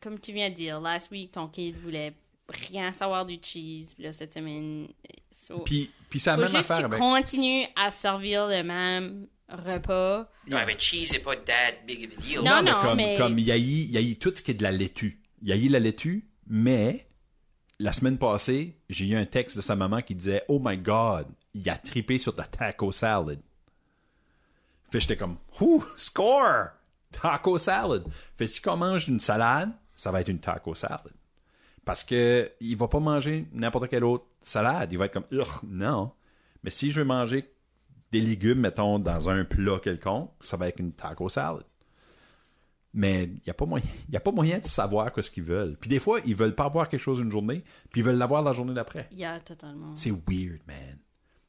[0.00, 2.12] comme tu viens de dire, last week, ton kid voulait
[2.68, 3.94] rien savoir du cheese.
[3.94, 4.88] Puis là, cette semaine,
[5.30, 6.98] so, Puis, puis c'est la faut même juste affaire tu avec.
[6.98, 10.28] continues à servir le même repas.
[10.50, 12.36] Ouais, mais cheese, c'est pas that big of a deal.
[12.42, 14.32] Non, mais non, comme, mais- comme il y a eu- il y a eu tout
[14.34, 15.20] ce qui est de la laitue.
[15.42, 17.06] Il y a eu la laitue, mais
[17.78, 21.26] la semaine passée, j'ai eu un texte de sa maman qui disait Oh my God,
[21.54, 23.40] il a tripé sur ta taco salad.
[24.90, 26.68] Fait j'étais comme Ouh, score!
[27.10, 28.04] Taco salad.
[28.36, 31.12] Fait si on mange une salade, ça va être une taco salad.
[31.84, 34.92] Parce que il va pas manger n'importe quelle autre salade.
[34.92, 36.12] Il va être comme Ugh, non.
[36.62, 37.50] Mais si je veux manger
[38.12, 41.64] des légumes, mettons, dans un plat quelconque, ça va être une taco salad.
[42.94, 45.76] Mais il n'y a, pas moyen- y a pas moyen de savoir ce qu'ils veulent.
[45.80, 48.42] Puis des fois, ils veulent pas avoir quelque chose une journée, puis ils veulent l'avoir
[48.42, 49.08] la journée d'après.
[49.12, 49.96] Yeah, totalement.
[49.96, 50.98] C'est weird, man.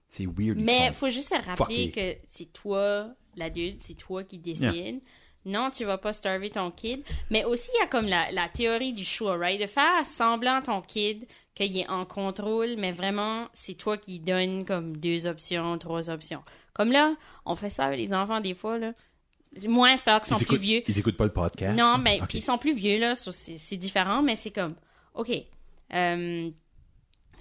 [0.07, 0.57] C'est weird.
[0.57, 5.01] Mais sont- faut juste se rappeler que c'est toi, l'adulte, c'est toi qui décide.
[5.45, 7.03] Non, tu vas pas starver ton kid.
[7.29, 9.60] Mais aussi, il y a comme la, la théorie du choix, right?
[9.60, 11.25] De faire semblant à ton kid
[11.56, 16.41] qu'il est en contrôle, mais vraiment, c'est toi qui donne comme deux options, trois options.
[16.73, 18.93] Comme là, on fait ça avec les enfants des fois, là.
[19.67, 20.84] Moins qui sont ils plus écoutent, vieux.
[20.88, 21.77] Ils écoutent pas le podcast.
[21.77, 22.27] Non, mais Ok.
[22.29, 24.73] puis ils sont plus vieux, là, c'est différent, mais c'est comme,
[25.13, 25.29] OK,
[25.93, 26.49] euh,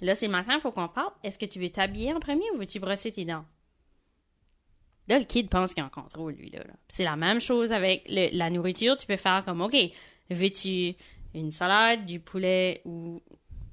[0.01, 1.09] là, c'est le matin, il faut qu'on parle.
[1.23, 3.45] Est-ce que tu veux t'habiller en premier ou veux-tu brosser tes dents?
[5.07, 6.59] Là, le kid pense qu'il est en contrôle, lui, là.
[6.59, 6.73] là.
[6.87, 8.95] C'est la même chose avec le- la nourriture.
[8.97, 9.75] Tu peux faire comme, OK,
[10.29, 10.95] veux-tu
[11.33, 13.21] une salade, du poulet ou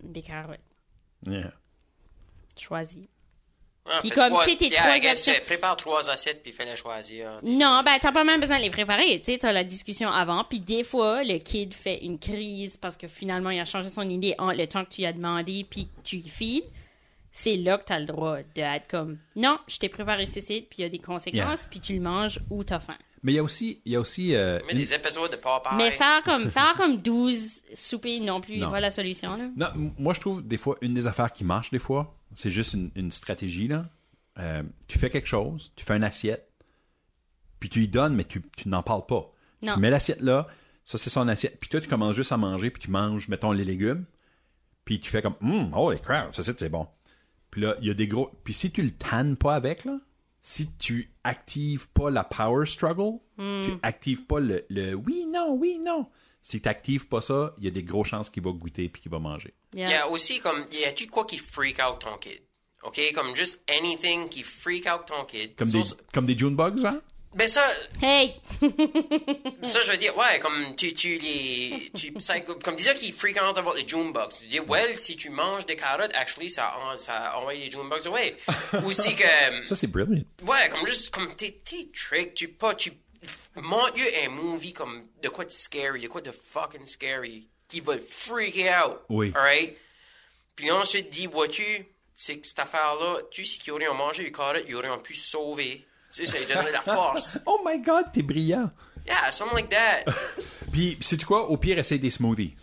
[0.02, 0.58] des carottes?
[1.26, 1.52] Yeah.
[2.58, 3.06] Choisis.
[3.86, 7.38] Ah, Puis comme, tu sais, tes yeah, trois options- Prépare trois assiettes, puis fais-les choisir.
[7.42, 9.20] Non, ben t'as pas même besoin de les préparer.
[9.20, 10.44] Tu sais, t'as la discussion avant.
[10.44, 14.08] Puis des fois, le kid fait une crise parce que finalement, il a changé son
[14.08, 16.62] idée en le temps que tu lui as demandé puis que tu lui files.
[17.32, 20.78] C'est là que t'as le droit de être comme, non, je t'ai préparé ceci, puis
[20.78, 22.96] il y a des conséquences, puis tu le manges ou t'as faim.
[23.22, 25.76] Mais il y a aussi, y a aussi euh, Mais une- des épisodes de Popeye.
[25.76, 28.70] Mais faire comme, faire comme 12 soupers non plus, Non.
[28.70, 29.48] pas la solution, là.
[29.56, 32.72] Non, moi, je trouve des fois, une des affaires qui marche des fois, c'est juste
[32.74, 33.68] une, une stratégie.
[33.68, 33.84] Là.
[34.38, 36.50] Euh, tu fais quelque chose, tu fais une assiette,
[37.58, 39.30] puis tu y donnes, mais tu, tu n'en parles pas.
[39.62, 39.74] Non.
[39.74, 40.46] Tu mets l'assiette là,
[40.86, 43.52] ça c'est son assiette, puis toi tu commences juste à manger, puis tu manges, mettons,
[43.52, 44.06] les légumes,
[44.86, 46.86] puis tu fais comme, hum, oh les crap, ça c'est c'est bon.
[47.50, 48.30] Puis là, il y a des gros.
[48.44, 49.98] Puis si tu le tannes pas avec, là,
[50.42, 55.78] si tu actives pas la power struggle, tu actives pas le, le oui, non, oui,
[55.84, 56.06] non.
[56.42, 59.02] Si tu actives pas ça, il y a des grosses chances qu'il va goûter puis
[59.02, 59.52] qu'il va manger.
[59.74, 59.88] Yeah.
[59.88, 62.40] Il y a aussi comme, y a-tu quoi qui freak out ton kid?
[62.82, 62.98] OK?
[63.14, 65.54] Comme juste anything qui freak out ton kid.
[65.56, 65.82] Comme, des,
[66.14, 67.02] comme des June bugs, hein?
[67.32, 67.64] Ben ça,
[68.02, 68.34] Hey!
[69.62, 73.36] ça je veux dire, ouais, comme tu, tu les, tu, ça- comme disait qui freak
[73.40, 74.28] out about les June bugs.
[74.40, 78.06] Tu dis, well, si tu manges des carottes, actually, ça, ça envoie les June bugs
[78.06, 78.36] away.
[78.84, 80.24] Ou si que, Ça, c'est brilliant.
[80.44, 82.92] ouais, comme juste, comme t'es, t'es trick, tu pas, tu,
[83.56, 87.94] montre un movie comme de quoi de scary, de quoi de fucking scary, qui va
[87.94, 88.98] le freaker out.
[89.08, 89.32] Oui.
[89.36, 89.76] Alright?
[90.56, 94.64] Puis ensuite, dis, vois-tu, c'est que cette affaire-là, tu sais qu'ils auraient mangé les carottes,
[94.66, 95.86] ils auraient pu se sauver.
[96.12, 97.38] Tu sais, ça lui donnerait la force.
[97.46, 98.70] Oh my god, t'es brillant.
[99.06, 100.04] Yeah, something like that.
[100.72, 101.48] Puis, sais-tu quoi?
[101.48, 102.54] Au pire, essaye des smoothies.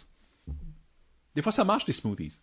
[1.36, 2.40] Des fois, ça marche, des smoothies.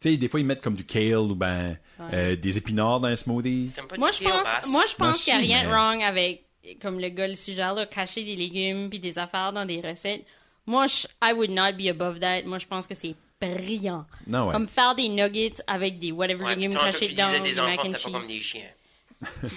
[0.00, 1.76] Tu sais, des fois, ils mettent comme du kale ou ben
[2.12, 3.74] euh, des épinards dans les smoothies.
[3.98, 6.44] Moi, je pense, moi, je pense qu'il n'y a rien de mais- wrong avec,
[6.80, 10.24] comme le gars le suggère, là, cacher des légumes puis des affaires dans des recettes.
[10.66, 12.42] Moi, je, I would not be above that.
[12.44, 14.06] Moi, je pense que c'est brillant.
[14.26, 14.52] Non, ouais.
[14.52, 17.98] Comme faire des nuggets avec des whatever Ouais, légumes cachés tu dedans, des enfants, c'était
[18.02, 18.62] pas comme des chiens.
[19.22, 19.48] Je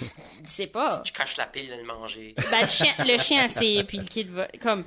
[0.44, 1.02] sais pas.
[1.04, 2.34] Tu caches la pile de le manger.
[2.50, 4.84] Ben, le chien, le chien c'est, puis le kid va, comme,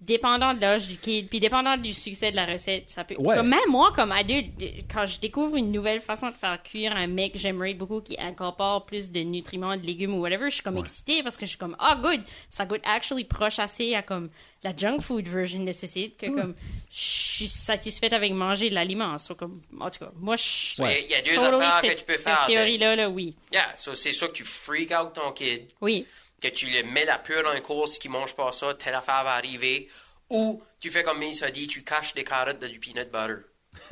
[0.00, 3.34] dépendant de l'âge du kid, puis dépendant du succès de la recette, ça peut, Ouais.
[3.36, 4.52] comme même moi, comme adulte,
[4.92, 8.16] quand je découvre une nouvelle façon de faire cuire un mec que j'aimerais beaucoup qui
[8.18, 11.50] incorpore plus de nutriments, de légumes ou whatever, je suis comme excitée parce que je
[11.50, 14.28] suis comme, oh good, ça goûte actually proche assez à comme
[14.62, 16.54] la junk food version de ceci, que comme,
[16.90, 19.18] je suis satisfaite avec manger de l'aliment.
[19.18, 21.02] So, comme, en tout cas, moi, je, Ouais.
[21.04, 22.44] Il y a deux affaires que cette- tu peux cette faire.
[22.46, 23.34] théorie-là, là, oui.
[23.52, 25.66] Yeah, so c'est ça que tu freak out ton kid.
[25.80, 26.06] Oui.
[26.40, 29.24] Que tu le mets la pure dans une course qui mange pas ça, telle affaire
[29.24, 29.88] va arriver.
[30.30, 33.42] Ou tu fais comme Mélissa a dit, tu caches des carottes dans du peanut butter.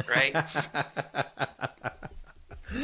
[0.08, 0.34] Right?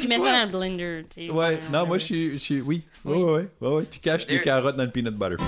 [0.00, 1.30] Tu mets ça dans le blender, tu sais.
[1.30, 2.30] Ouais, non, moi, je suis.
[2.32, 2.84] je suis- oui.
[3.04, 3.84] Ouais, ouais, ouais, ouais.
[3.86, 5.42] Tu caches des carottes dans le peanut butter.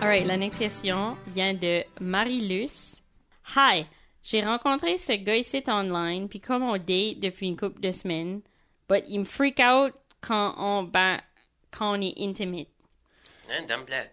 [0.00, 2.96] Alright, la next question vient de Marie-Luce.
[3.54, 3.84] Hi,
[4.22, 8.40] j'ai rencontré ce gars ici online, puis comme on date depuis une couple de semaines,
[8.88, 11.20] but il me freak out quand on, ben,
[11.78, 12.68] quand on est intimate.
[13.50, 14.04] hein, dame blanc.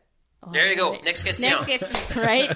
[0.53, 0.95] There you go.
[1.03, 1.49] Next question.
[1.49, 2.49] Next question, right?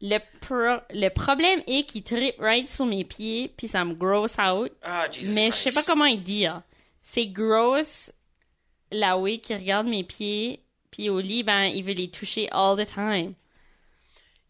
[0.00, 4.36] le, pro- le problème est qu'il tripe right sur mes pieds, puis ça me gross
[4.38, 4.72] out.
[4.82, 6.62] Ah, Jesus Mais je sais pas comment il dire.
[7.04, 8.10] C'est gross
[8.90, 12.76] la way qu'il regarde mes pieds, puis au lit, ben, il veut les toucher all
[12.76, 13.34] the time.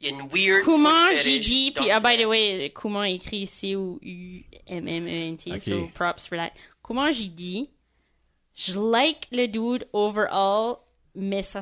[0.00, 3.04] Il y a une weird Comment j'ai dit, puis ah, le by the way, comment
[3.04, 5.61] écrit C-O-U-M-M-E-N-T, Ok.
[5.61, 6.50] so props for that.
[6.82, 7.68] Comment j'ai dit,
[8.54, 10.76] je like le dude overall,
[11.14, 11.60] mais ça,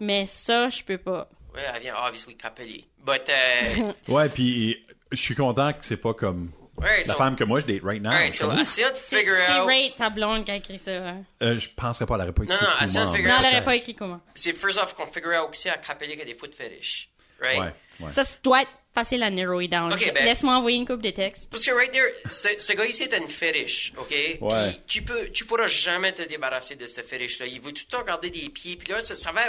[0.00, 1.28] mais ça, je peux pas.
[1.54, 2.84] Ouais, elle vient obviously capeler.
[3.04, 7.34] But, euh, Ouais, puis je suis content que c'est pas comme ouais, la so, femme
[7.36, 8.10] que moi je date right now.
[8.10, 9.66] alright, so essayons de C'est figure c'est out.
[9.66, 10.90] Ray, ta blonde, qui a écrit ça.
[10.90, 11.22] hein.
[11.42, 13.44] Euh, je penserais pas, elle aurait pas écrit Non, non, de mais figure Non, out
[13.46, 14.20] elle aurait pas écrit comment.
[14.34, 17.08] C'est first off qu'on figure out aussi à capeler qu'il y a des foot fetish.
[17.40, 17.58] Right?
[17.60, 17.74] Ouais,
[18.06, 18.12] ouais.
[18.12, 19.92] Ça ça doit être facile à narrow down.
[19.92, 21.48] Ok, Je- ben- Laisse-moi envoyer une coupe de textes.
[21.50, 24.10] Parce que right there, ce, ce gars ici est une fétiche, OK?
[24.10, 24.70] Ouais.
[24.70, 27.46] Puis tu peux, tu pourras jamais te débarrasser de ce fétiche-là.
[27.46, 29.42] Il veut tout le temps regarder des pieds, puis là, ça, ça va...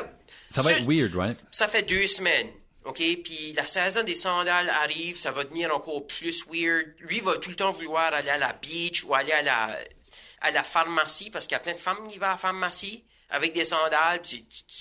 [0.50, 1.40] Ça va être weird, right?
[1.52, 2.50] Ça fait deux semaines,
[2.86, 3.02] OK?
[3.24, 6.86] Puis la saison des sandales arrive, ça va devenir encore plus weird.
[7.00, 9.78] Lui va tout le temps vouloir aller à la beach ou aller à la,
[10.42, 13.04] à la pharmacie, parce qu'il y a plein de femmes qui vont à la pharmacie
[13.30, 14.20] avec des sandales.
[14.24, 14.38] C'est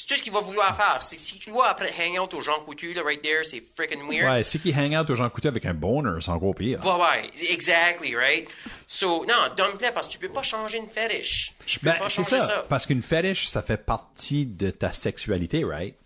[0.09, 1.03] tout ce qu'il va vouloir faire.
[1.03, 4.09] C'est- Si tu vois après hang out aux gens coutus, là, right there, c'est freaking
[4.09, 4.29] weird.
[4.31, 6.85] Ouais, c'est qu'il hang out aux gens coutus avec un boner, c'est encore pire.
[6.85, 8.49] Ouais, ouais, exactly, right?
[8.87, 11.55] So, non, donne-le parce que tu peux pas changer une fétiche.
[11.67, 12.67] Tu peux Ben, pas c'est changer ça, ça.
[12.69, 15.97] parce qu'une fetish, ça fait partie de ta sexualité, right?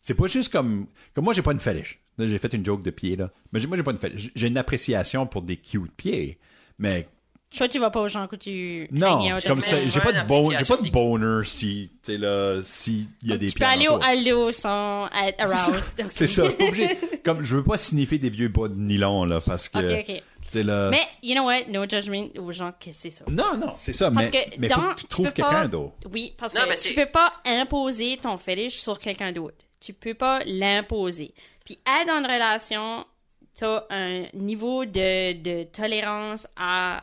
[0.00, 0.86] C'est pas juste comme...
[1.14, 1.98] Comme moi, j'ai pas une fetish.
[2.16, 3.30] Là, j'ai fait une joke de pied, là.
[3.52, 4.30] Mais moi, j'ai pas une fetish.
[4.34, 6.38] J'ai une appréciation pour des cute pieds,
[6.78, 7.08] mais
[7.56, 8.88] Toi, tu vas pas aux gens que tu.
[8.92, 12.60] non, comme ça, j'ai pas de bon, j'ai pas de boner si, tu sais là,
[12.62, 13.98] si il y a des Tu pieds peux aller au.
[14.02, 16.04] Aldo sans être aroused.
[16.10, 16.98] C'est ça, c'est pas obligé.
[17.24, 20.14] Comme je veux pas signifier des vieux bas de nylon là parce que Ok, ok.
[20.16, 20.90] tu sais, là.
[20.90, 21.64] Mais, you know what?
[21.70, 23.24] No judgment aux gens que c'est ça.
[23.28, 25.50] Non, non, c'est ça, Parce mais que mais dans, faut que tu trouves peux quelqu'un
[25.62, 25.94] pas- d'autre.
[26.12, 29.56] Oui, parce Non, que tu c'est- peux pas imposer ton fétiche sur quelqu'un d'autre.
[29.80, 31.32] Tu peux pas l'imposer.
[31.64, 33.06] Puis être dans une relation,
[33.54, 37.00] t'as un niveau de, de tolérance à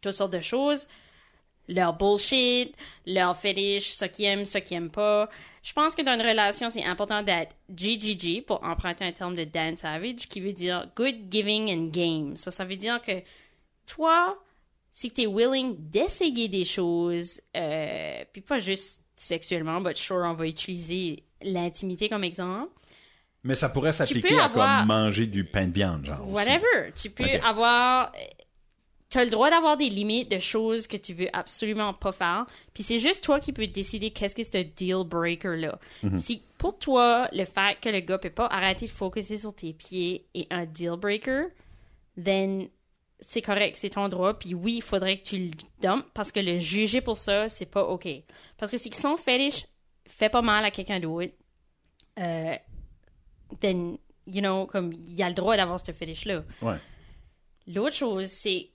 [0.00, 0.86] toutes sortes de choses.
[1.70, 2.74] Leur bullshit,
[3.06, 5.28] leur fétiche, ce qu'ils aiment, ce qu'ils aiment pas.
[5.62, 9.44] Je pense que dans une relation, c'est important d'être GGG, pour emprunter un terme de
[9.44, 12.36] Dan Savage, qui veut dire good giving and game.
[12.38, 13.12] Ça, ça veut dire que
[13.86, 14.38] toi,
[14.92, 20.32] si tu es willing d'essayer des choses, euh, puis pas juste sexuellement, but sure, on
[20.34, 22.70] va utiliser l'intimité comme exemple.
[23.44, 26.24] Mais ça pourrait s'appliquer à avoir- comme manger du pain de viande, genre.
[26.26, 26.32] aussi.
[26.34, 26.92] Whatever.
[26.96, 28.10] Tu peux avoir.
[29.10, 32.46] Tu as le droit d'avoir des limites de choses que tu veux absolument pas faire.
[32.74, 35.78] Puis c'est juste toi qui peux décider qu'est-ce que c'est un deal breaker là.
[36.02, 36.18] Mhm.
[36.18, 39.72] Si pour toi, le fait que le gars peut pas arrêter de focuser sur tes
[39.72, 41.46] pieds est un deal breaker,
[42.22, 42.68] then
[43.20, 44.34] c'est correct, c'est ton droit.
[44.34, 47.70] Puis oui, il faudrait que tu le dumpes parce que le juger pour ça, c'est
[47.70, 48.06] pas OK.
[48.58, 49.66] Parce que si son fétiche
[50.06, 51.32] fait pas mal à quelqu'un d'autre,
[52.18, 52.54] euh,
[53.60, 55.90] then, you know, comme il a le droit d'avoir ce.
[56.62, 56.76] Ouais.
[57.66, 58.70] L'autre chose, c'est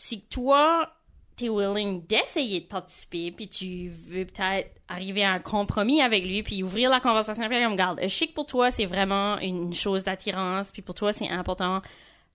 [0.00, 0.90] si toi,
[1.36, 6.42] t'es willing d'essayer de participer, puis tu veux peut-être arriver à un compromis avec lui,
[6.42, 9.72] puis ouvrir la conversation, puis comme, regarde, je sais que pour toi, c'est vraiment une
[9.74, 11.82] chose d'attirance, puis pour toi, c'est important.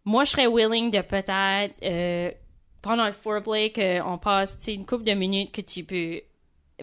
[0.06, 2.32] Moi, je serais willing de peut-être, euh,
[2.84, 6.22] pendant le foreplay, qu'on passe, tu une couple de minutes que tu peux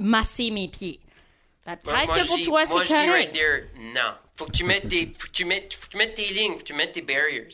[0.01, 0.99] masser mes pieds.
[1.65, 3.35] Ben, Moi, Peut-être moi, que pour toi, moi, c'est je dis right correct.
[3.35, 4.15] there, non.
[4.35, 6.53] Faut que tu mettes des, faut que tu mettes, faut que tu mettes tes lignes,
[6.53, 7.47] faut que tu mettes tes barriers.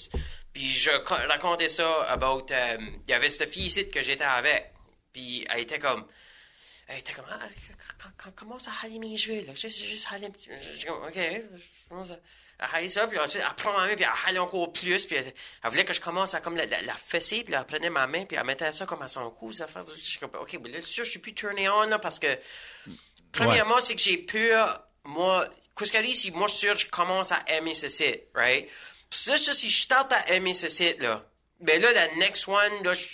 [0.58, 4.24] Puis je co- racontais ça about, euh, il y avait cette fille ici que j'étais
[4.24, 4.72] avec.
[5.12, 6.04] Puis elle était comme,
[6.88, 9.54] elle était comme, ah, commence à haler mes cheveux, là?
[9.54, 12.10] Juste, juste haler un petit, je suis comme, ok, je commence
[12.58, 15.14] à, haler ça, puis ensuite, elle prend ma main, puis elle hale encore plus, puis
[15.14, 17.90] elle, elle voulait que je commence à comme la, la, la fesser, puis elle prenait
[17.90, 20.34] ma main, puis elle mettait ça comme à son cou, ça fait, je suis comme,
[20.40, 22.36] ok, ben là, sûr, je suis plus turné on, là, parce que,
[23.30, 27.44] Premièrement, c'est que j'ai peur, moi, qu'est-ce si moi, je suis sûr, je commence à
[27.46, 28.68] aimer ce site, right?
[29.10, 31.24] Puis là, ça, si je starte à aimer ce site, là,
[31.60, 33.06] ben là, la next one, là, je,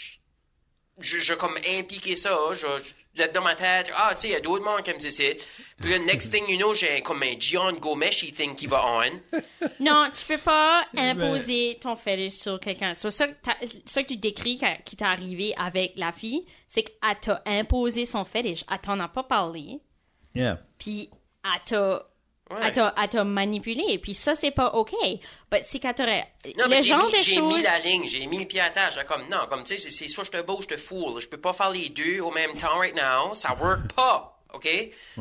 [0.99, 4.33] je, je comme impliquer ça, je, je là, dans ma tête, ah, tu sais, il
[4.33, 5.43] y a d'autres monde qui aiment ce site.
[5.81, 9.39] Puis là, next thing you know, j'ai comme un Gian Gomeshi thing qui va on.
[9.81, 12.95] Non, tu peux pas imposer ton fétiche sur quelqu'un.
[12.95, 16.83] So, ça, que t'as- ça que tu décris qui t'est arrivé avec la fille, c'est
[16.83, 18.65] qu'elle t'a imposé son fétiche.
[18.71, 19.81] Elle t'en a pas parlé,
[20.35, 20.61] Yeah.
[20.79, 21.11] puis
[21.45, 22.07] elle t'a...
[22.51, 22.59] Ouais.
[22.99, 24.93] Elle t'a- manipulé, puis ça, c'est pas OK.
[25.51, 26.27] Mais c'est qu'elle t'aurait...
[26.59, 27.57] Non, Le mais j'ai genre mis, de j'ai choses...
[27.57, 28.91] mis la ligne, j'ai mis le pied à terre.
[28.95, 31.21] J'ai comme, non, comme, tu sais, c'est- c'est soit je te ou je te foule.
[31.21, 33.35] Je peux pas faire les deux au même temps right now.
[33.35, 34.69] Ça work pas, OK?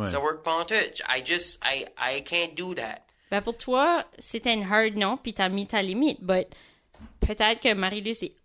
[0.05, 0.75] Ça work pas en tout.
[0.75, 2.99] I just, I, I can't do that.
[3.31, 6.19] Ben pour toi, c'était une hard non, puis t'as mis ta limite.
[6.21, 6.47] But
[7.21, 8.36] peut-être que Marie-Luce est...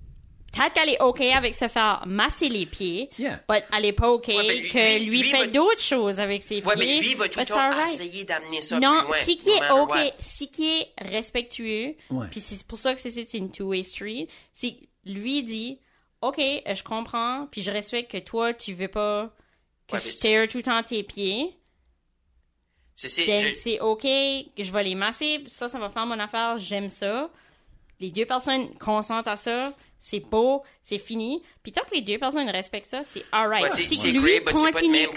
[0.53, 3.39] Peut-être qu'elle est OK avec se faire masser les pieds, Yeah.
[3.49, 6.19] but elle est pas OK Ouais, lui- que lui- lui, lui fait va- d'autres choses
[6.19, 6.97] avec ses Ouais, pieds.
[6.97, 9.17] mais lui, va tout le temps essayer d'amener ça Non, plus loin.
[9.23, 10.11] si qui est OK, what.
[10.21, 12.27] si qui est respectueux, Ouais.
[12.31, 15.79] puis c'est pour ça que c'est c'est une two-way street, c'est lui dit
[16.23, 19.31] OK, euh, je comprends, puis je respecte que toi, tu veux pas
[19.87, 21.55] que Ouais, je mais stare tout le temps tes pieds.
[22.95, 25.45] C'est, Ben, je- c'est OK que je vais les masser.
[25.47, 26.59] Ça, ça va faire mon affaire.
[26.59, 27.31] J'aime ça.
[28.01, 29.73] Les deux personnes consentent à ça.
[30.01, 30.63] C'est beau.
[30.83, 31.43] C'est fini.
[31.63, 33.65] Puis tant que les deux personnes respectent ça, c'est alright.
[33.65, 35.09] ouais, c'est, lui great, continue,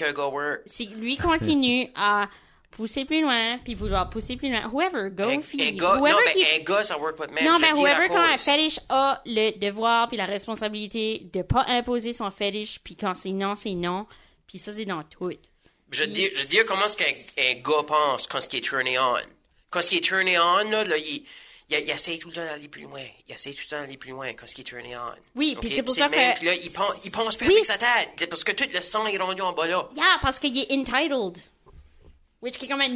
[0.66, 2.28] si lui continue à
[2.72, 5.62] pousser plus loin, puis vouloir pousser plus loin, whoever, go Un, fille.
[5.62, 7.44] un gars, whoever non, mais qui- un gars, ça work pas de même.
[7.46, 11.66] non, mais la whoever, quand un fétiche a le devoir puis la responsabilité de pas
[11.68, 14.08] imposer son fétiche, puis quand c'est non, c'est non.
[14.48, 15.32] Puis ça, c'est dans tout.
[15.92, 18.98] Je dis, je dis comment est-ce qu'un un gars pense quand ce qui est turné
[18.98, 19.16] on.
[19.70, 21.26] Quand ce qui est turné on, là, là, il,
[21.72, 23.02] il, il essaie tout le temps d'aller plus loin.
[23.28, 25.00] Il essaie tout le temps d'aller plus loin quand ce qui est turné on.
[25.36, 25.74] Oui, puis Ok?
[25.76, 27.54] c'est pour Puis ça même que- là, il pense, il pense plus Oui.
[27.54, 28.30] avec sa tête.
[28.30, 29.88] Parce que tout le sang est rendu en bas là.
[29.96, 31.38] Yeah, parce qu'il est entitled.
[32.42, 32.90] Which qui est comme un.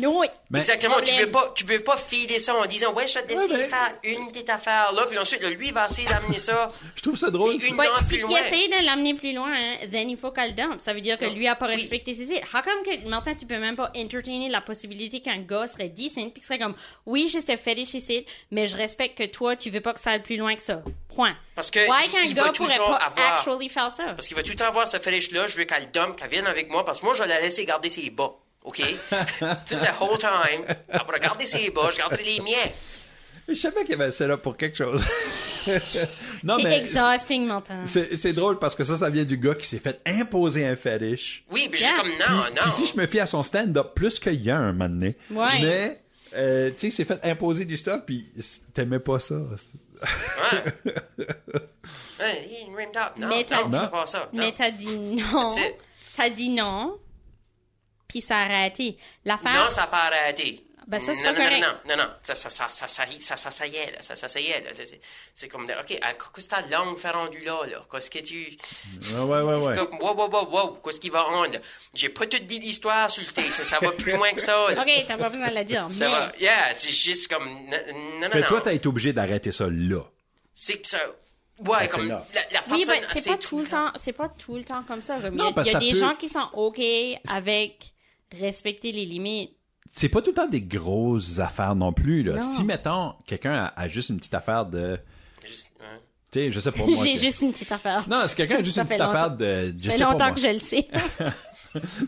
[0.50, 3.22] Ben, Exactement, tu veux pas, tu veux pas filer ça en disant, ouais, je vais
[3.24, 5.86] te laisser Ouais, ben- faire une petite affaire là, puis ensuite, là, lui, il va
[5.86, 6.72] essayer d'amener ça.
[6.96, 7.54] Je trouve ça drôle.
[7.54, 8.40] Une But dent si plus il loin.
[8.40, 10.82] essaie de l'amener plus loin, hein, then il faut qu'elle dump.
[10.82, 11.76] Ça veut dire que lui a pas Oui.
[11.76, 12.42] respecté ses idées.
[12.54, 16.16] How come que, Martin, tu peux même pas entertainer la possibilité qu'un gars serait decent
[16.32, 19.70] puis qu'il serait comme, oui, j'ai ce fétiche ici, mais je respecte que toi, tu
[19.70, 20.82] veux pas que ça aille plus loin que ça.
[21.14, 21.34] Point.
[21.54, 24.06] Parce que Why il- qu'un gars tout le pourrait temps pas avoir- actually faire ça?
[24.06, 26.48] Parce qu'il va tout le temps avoir ce fétiche-là, je veux qu'elle dump, qu'elle vienne
[26.48, 28.34] avec moi, parce que moi, je vais la laisser garder ses bas.
[28.66, 28.78] OK?
[29.68, 32.70] Tout le whole time, elle va garder ses bas, je garderai les miens.
[33.48, 35.04] Je savais qu'il y avait ça là pour quelque chose.
[36.44, 37.84] non, C'est mais exhausting, Martin.
[37.86, 40.76] c'est c'est drôle parce que ça, ça vient du gars qui s'est fait imposer un
[40.76, 41.44] fétiche.
[41.52, 41.90] Oui, je Yeah.
[41.90, 42.62] suis comme, non, Puis, non.
[42.64, 45.16] puis si je me fie à son stand-up, plus qu'il y a un moment donné.
[45.30, 45.48] Ouais.
[45.62, 46.02] Mais,
[46.36, 48.26] euh, tu sais, il s'est fait imposer du stuff, puis
[48.74, 49.36] t'aimais pas ça.
[49.36, 50.94] Ouais.
[52.20, 53.14] Ouais, il rimmed up.
[53.20, 54.30] Non, Mais t'as non, dit- fais pas ça.
[54.34, 54.40] Non.
[54.40, 55.50] Mais t'as dit non.
[56.16, 56.98] T'as dit non.
[58.16, 58.98] Puis ça a arrêté.
[59.26, 59.52] L'affaire.
[59.66, 60.62] Non, ça n'a pas arrêté.
[60.88, 61.62] Ben, ça, c'est non, pas non, correct.
[61.62, 64.02] non, non, non, non, ça, ça, ça, ça, ça, ça, ça, ça y est, là,
[64.02, 64.70] ça, ça, ça y est, là.
[64.74, 65.02] C'est- c'est-
[65.34, 67.84] C'est comme, OK, qu'est-ce que ta langue fait rendu là, là?
[67.92, 68.56] Qu'est-ce que tu...
[69.16, 69.76] Ouais, ouais, ouais, ouais.
[69.76, 71.58] Comme, wow, wow, wow, wow, qu'est-ce qui va rendre?
[71.94, 74.54] J'ai pas tout dit l'histoire sur le stage, ça, ça va plus loin que ça,
[74.70, 74.82] là.
[74.82, 75.88] OK, t'as pas besoin de la dire.
[75.90, 76.12] Ça mais...
[76.14, 78.48] va, yeah, c'est juste comme, non, non, non, Fait non.
[78.48, 80.02] toi, t'as été obligé d'arrêter ça là.
[80.54, 81.00] C'est que ça,
[81.66, 82.26] ouais, c'est comme, la, là.
[82.52, 85.02] la Oui, mais c'est essaie pas tout le temps, c'est pas tout le temps comme
[85.02, 85.20] ça.
[85.20, 86.80] Comme Non, il y a, parce y a des peut- gens qui sont OK
[87.30, 87.92] avec
[88.40, 89.52] respecter les limites.
[89.92, 92.36] C'est pas tout le temps des grosses affaires non plus, là.
[92.36, 92.42] Non.
[92.42, 94.98] Si, mettons, quelqu'un a, a juste une petite affaire de.
[95.46, 96.00] Juste, hein.
[96.32, 97.04] Tu sais, je sais pas moi.
[97.04, 98.04] J'ai que- juste une petite affaire.
[98.10, 99.74] Non, si quelqu'un a juste Ça une petite affaire de.
[99.78, 100.34] Je Ça fait sais pas longtemps moi.
[100.36, 100.86] que je le sais.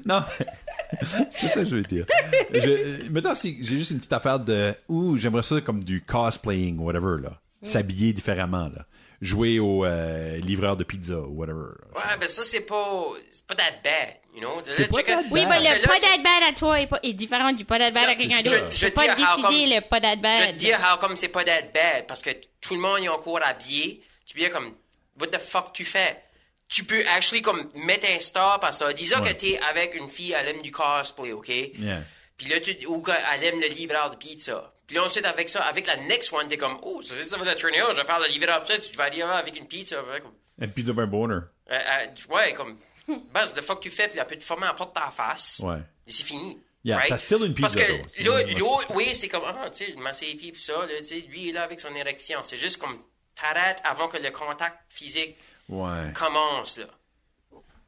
[0.06, 0.22] Non,
[1.02, 2.06] c'est pas ça que je veux dire.
[2.54, 4.74] Je, mettons, si j'ai juste une petite affaire de.
[4.88, 7.42] Ouh, j'aimerais ça comme du cosplaying, whatever, là.
[7.62, 7.66] Mm.
[7.66, 8.86] S'habiller différemment, là.
[9.20, 11.72] Jouer au euh, livreur de pizza, ou whatever.
[11.96, 14.62] Ouais, ben ça, c'est pas, c'est pas that bad, you know?
[14.64, 15.50] C'est pas that Oui, bad.
[15.64, 17.90] mais le là, pas that bad à toi est, pas- est différent du pas that
[17.92, 18.70] bad à quelqu'un d'autre.
[18.72, 20.38] Je- je pas dis décider come- le pas that Je bad.
[20.42, 22.30] vais te dire how comme c'est pas that bad, parce que
[22.62, 24.04] tout le monde est encore habillé.
[24.28, 24.76] Tu viens comme,
[25.20, 26.22] what the fuck tu fais?
[26.70, 28.94] Tu peux actually comme mettre un stop à ça.
[28.94, 29.34] Disons Ouais.
[29.34, 31.48] que t'es avec une fille, elle aime du cosplay, ok?
[31.48, 32.02] Yeah.
[32.38, 34.74] Puis là, tu, ou qu'elle aime le livreur de pizza.
[34.88, 37.60] Puis ensuite, avec ça, avec la next one, t'es comme, oh, ça, ça va être
[37.60, 40.02] traîner, oh, je vais faire le livreur de pizza, tu vas arriver avec une pizza.
[40.02, 41.44] ouais, comme, Et puis de un bonheur.
[41.70, 42.78] euh, euh, ouais, comme,
[43.34, 45.60] base de fuck tu fais, puis elle peut te former à porte ta face.
[45.64, 45.80] Ouais.
[46.06, 46.62] Et c'est fini.
[46.86, 47.10] Yeah, right?
[47.10, 48.32] t'as still une Parce pizza, que though.
[48.32, 48.40] là,
[48.88, 51.16] C'est- oui, c'est comme, ah, tu sais, masser les pieds, puis ça, là, tu sais,
[51.30, 52.40] lui, il est là avec son érection.
[52.46, 52.98] C'est juste comme,
[53.36, 55.36] t'arrêtes avant que le contact physique
[55.68, 56.14] Ouais.
[56.16, 56.86] commence, là.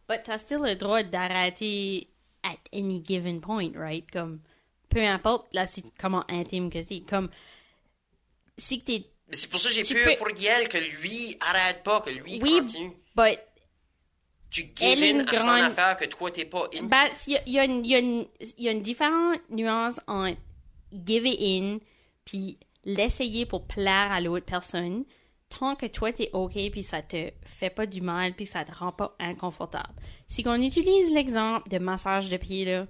[0.09, 2.09] But t'as still le droit d'arrêter
[2.43, 4.09] at any given point, right?
[4.11, 4.41] Comme,
[4.89, 7.01] peu importe là, c'est comment intime que c'est.
[7.01, 7.29] Comme,
[8.57, 9.05] si que t'es...
[9.27, 12.09] Mais c'est pour ça que j'ai peur peux- pour Gaël que lui arrête pas, que
[12.09, 12.91] lui Oui, continue.
[13.15, 13.39] but
[14.49, 16.83] Tu give in une à son grande- affaire que toi, t'es pas in.
[16.85, 17.65] Ben, il y y y a
[17.99, 18.25] une-
[18.57, 20.37] il y a une différente nuance entre
[20.91, 21.77] give in
[22.25, 25.05] puis l'essayer pour plaire à l'autre personne
[25.49, 28.71] tant que toi t'es ok puis ça te fait pas du mal puis ça te
[28.71, 29.93] rend pas inconfortable.
[30.27, 32.87] Si qu'on utilise l'exemple de massage de pied là,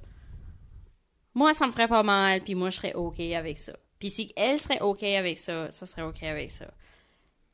[1.33, 3.73] moi ça me ferait pas mal puis moi je serais ok avec ça.
[3.99, 6.65] Puis si elle serait ok avec ça, ça serait ok avec ça.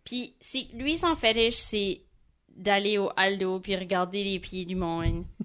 [0.03, 2.01] Puis si lui son fétiche c'est
[2.49, 5.25] d'aller au Aldo puis regarder les pieds du monde.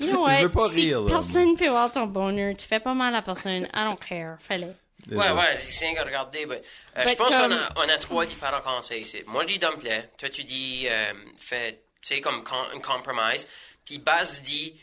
[0.00, 0.38] You know what?
[0.38, 3.14] Je veux pas si rire, là, personne peut voir ton bonheur, tu fais pas mal
[3.14, 3.62] à personne.
[3.72, 4.36] I don't care.
[4.40, 4.66] Fais-le.
[5.08, 6.46] Ouais, ouais, c'est rien à regarder.
[6.46, 6.60] mais,
[6.98, 9.18] euh, je pense comme- qu'on a, on a trois différents conseils ici.
[9.28, 10.10] Moi, je dis dumplet.
[10.18, 13.46] Toi, tu dis, euh, fais, tu sais, comme com- un compromise.
[13.84, 14.74] Puis Baz dit,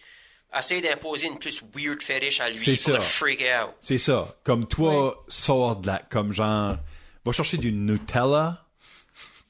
[0.58, 2.92] essaye d'imposer une plus weird fetish à lui C'est pour ça.
[2.94, 3.72] le freak out.
[3.80, 4.36] C'est ça.
[4.44, 6.00] Comme toi, sors de la.
[6.10, 6.78] Comme genre.
[7.26, 8.66] Va chercher du Nutella,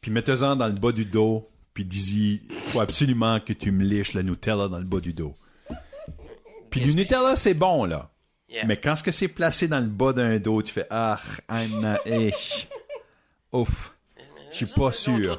[0.02, 4.14] puis mets-en dans le bas du dos, puis dis-y, faut absolument que tu me liches
[4.14, 5.36] le Nutella dans le bas du dos.
[6.70, 8.10] Puis du Nutella, c'est bon, là.
[8.50, 8.66] Yeah.
[8.66, 11.18] Mais quand ce que c'est placé dans le bas d'un dos, tu fais Ah,
[11.50, 12.68] I'm not ish.
[13.54, 13.94] Ouf.
[14.52, 15.38] Je suis pas sûr.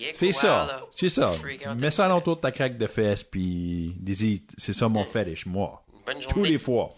[0.00, 0.88] Eh, C'est ça.
[0.96, 1.34] C'est ça.
[1.78, 5.84] Mets ça autour de ta craque de fesses, puis dis-y, c'est ça mon fetish, moi.
[6.28, 6.90] Tous les fois.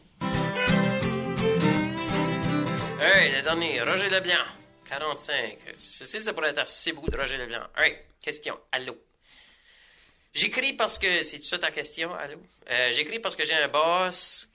[3.00, 4.44] Hey, le dernier, Roger Leblanc,
[4.88, 5.58] 45.
[5.74, 7.62] Ceci, ça pourrait être assez beaucoup de Roger Leblanc.
[7.74, 8.58] Alright, question.
[8.72, 8.96] Allô?
[10.32, 11.22] J'écris parce que.
[11.22, 12.38] C'est ça ta question, allô?
[12.70, 14.48] Euh, J'écris parce que j'ai un boss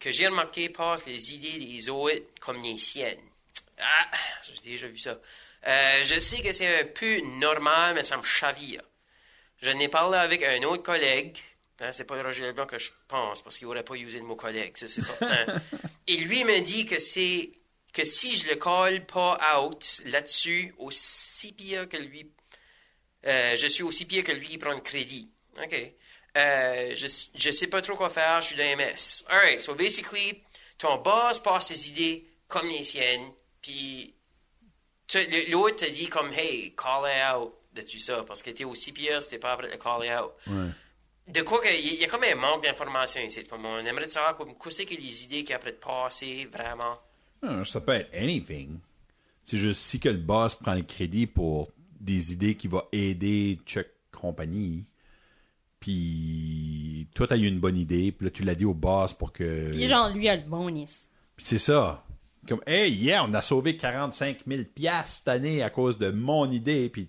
[0.00, 3.20] que j'ai remarqué passe les idées des autres comme les siennes.
[3.78, 4.10] Ah,
[4.42, 5.18] j'ai déjà vu ça.
[5.66, 8.82] Euh, je sais que c'est un peu normal, mais ça me chavire.
[9.62, 11.36] Je n'ai parlé avec un autre collègue.
[11.80, 14.36] Hein, c'est pas Roger Leblanc que je pense, parce qu'il n'aurait pas usé le mot
[14.36, 15.46] collègue, ça c'est certain.
[16.06, 17.50] Et lui me dit que c'est
[17.92, 22.30] que si je le colle pas out là-dessus, aussi pire que lui,
[23.26, 25.30] euh, je suis aussi pire que lui qui prend le crédit.
[25.62, 25.92] OK.
[26.36, 29.24] Euh, je, je sais pas trop quoi faire, je suis dans MS.
[29.28, 30.42] Alright, so basically,
[30.78, 34.15] ton boss passe ses idées comme les siennes, puis
[35.50, 38.92] l'autre te dit comme, hey, call it out de tout ça, parce que t'es aussi
[38.92, 40.32] pire si t'es pas prêt à le call it out.
[41.28, 43.44] De quoi que, il y, a comme un manque d'informations ici.
[43.46, 46.98] Comme on aimerait savoir comme, quoi c'est que les idées qui après de passer, vraiment?
[47.42, 48.78] Ah, Ça peut être anything.
[49.42, 53.58] C'est juste si que le boss prend le crédit pour des idées qui vont aider
[53.66, 54.86] chaque compagnie.
[55.80, 59.32] Puis toi, t'as eu une bonne idée, puis là, tu l'as dit au boss pour
[59.32, 59.70] que.
[59.70, 61.00] Puis genre, lui a le bonus.
[61.36, 62.04] Puis c'est ça.
[62.48, 66.50] Comme, hey, yeah, on a sauvé 45 000 piastres cette année à cause de mon
[66.50, 67.08] idée, puis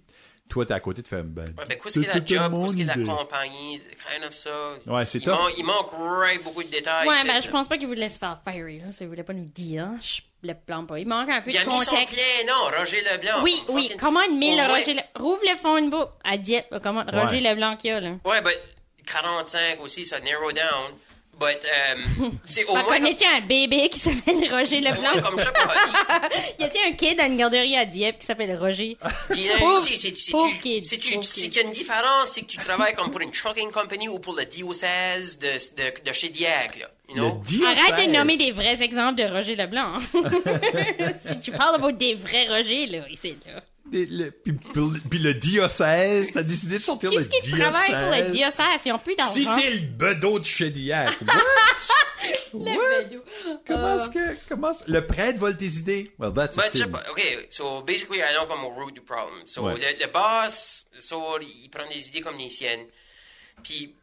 [0.49, 1.23] toi, t'es à côté de faire.
[1.23, 4.23] Ben, Ouais, ben, qu'est-ce qu'il y a la job, qu'est-ce qu'il a la compagnie, kind
[4.25, 4.49] of ça.
[4.85, 7.07] Ouais, c'est manque, il manque right beaucoup de détails.
[7.07, 8.91] Ouais, ben je pense pas qu'il voulait se faire fiery, là.
[8.91, 9.89] Ça, il voulait pas nous dire.
[10.01, 10.99] Je le plante pas.
[10.99, 12.15] Il manque un peu Il a de mis son contexte.
[12.15, 13.43] plein nom, Roger Leblanc.
[13.43, 13.87] Oui, oui.
[13.89, 15.01] fucking- Commande 1000 Au moins- Roger Le...
[15.21, 16.79] Rouvre le phone book à Dieppe.
[16.81, 17.49] Commande Roger Ouais.
[17.53, 18.11] Leblanc qu'il y a, là.
[18.23, 18.53] Ouais, ben,
[19.05, 20.93] 45 aussi, ça narrow down.
[21.39, 22.83] But, euh, c'est au moins.
[22.83, 25.21] Connais-tu un bébé qui s'appelle Roger Leblanc?
[25.23, 26.29] comme pas.
[26.59, 28.97] y a-t-il un kid à une garderie à Dieppe qui s'appelle Roger?
[29.29, 29.47] Puis,
[29.95, 30.11] c'est-
[30.59, 34.19] qu'il y a une différence, c'est que tu travailles comme pour une trucking company ou
[34.19, 36.87] pour le diocèse de, de, de chez Dieppe, là.
[37.09, 37.41] You know?
[37.65, 39.99] Arrête de nommer des vrais exemples de Roger Leblanc.
[41.25, 43.61] si tu parles de des vrais Roger, là, ici, là.
[43.91, 47.59] Le- puis, puis- le diocèse, t'as décidé de sortir le Qu'est-ce qui diocèse.
[47.71, 48.81] travaille pour le diocèse?
[48.85, 49.61] Ils ont plus Si d'argent.
[49.61, 50.45] t'es le bedeau de.
[52.53, 53.03] Le What?
[53.03, 53.23] bedeau.
[53.67, 56.11] Comment Euh, est-ce que, comment le prêtre vole tes idées?
[56.17, 56.87] Well, that's a But, sin.
[56.89, 59.45] pas, OK, so basically, I know comme au root du problem.
[59.45, 59.75] So, Ouais.
[59.75, 62.85] le, le boss, so, il prend des idées comme les siennes.
[63.63, 63.93] Puis,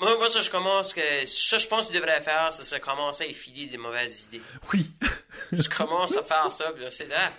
[0.00, 2.80] moi, moi, ça, je commence que, ça, je pense que tu devrais faire, ce serait
[2.80, 4.42] commencer à filer des mauvaises idées.
[4.72, 4.90] Oui.
[5.52, 7.26] Je commence à faire ça, puis là, c'est là.
[7.26, 7.34] Comme,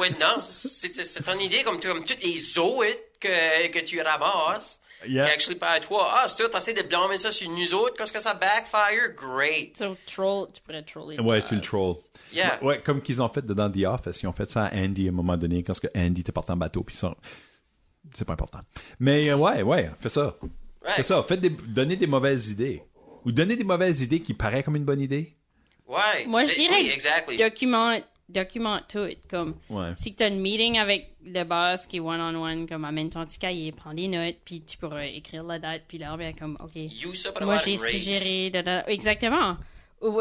[0.00, 4.00] ouais, non, c'est c'est- c'est ton idée, comme, comme toutes les autres que, que tu
[4.00, 4.80] ramasses.
[5.06, 5.26] Yeah.
[5.26, 6.08] Qui actually pas à toi.
[6.14, 9.14] Ah, c'est toi, t'essaies de blâmer ça sur nous autres, qu'est-ce que ça backfire?
[9.14, 9.76] Great.
[9.76, 11.16] So, troll, tu pourrais troller.
[11.16, 11.96] le Ouais, tu le trolls.
[12.32, 12.58] Yeah.
[12.64, 14.22] Ouais, comme qu'ils ont fait dans The Office.
[14.22, 16.32] Ils ont fait ça à Andy à un moment donné, quand ce que Andy était
[16.32, 17.14] parti en bateau, puis ça...
[18.14, 18.60] C'est pas important.
[18.98, 20.34] Mais euh, ouais, ouais, fais ça.
[20.42, 20.92] Ouais.
[20.92, 21.22] Fais ça.
[21.22, 21.50] Faites des...
[21.50, 22.82] Donnez des mauvaises idées.
[23.24, 25.36] Ou donnez des mauvaises idées qui paraissent comme une bonne idée.
[25.86, 26.24] Ouais.
[26.26, 27.36] Moi, je dirais Oui, exactly.
[27.36, 29.08] document, document tout.
[29.28, 29.92] Comme, Ouais.
[29.96, 33.38] si tu as une meeting avec le boss qui est one-on-one, comme amène ton petit
[33.38, 36.74] cahier, prends des notes, puis tu pourras écrire la date, puis là, bien comme, OK.
[37.42, 38.50] Moi, j'ai suggéré.
[38.50, 39.56] da, da, exactement.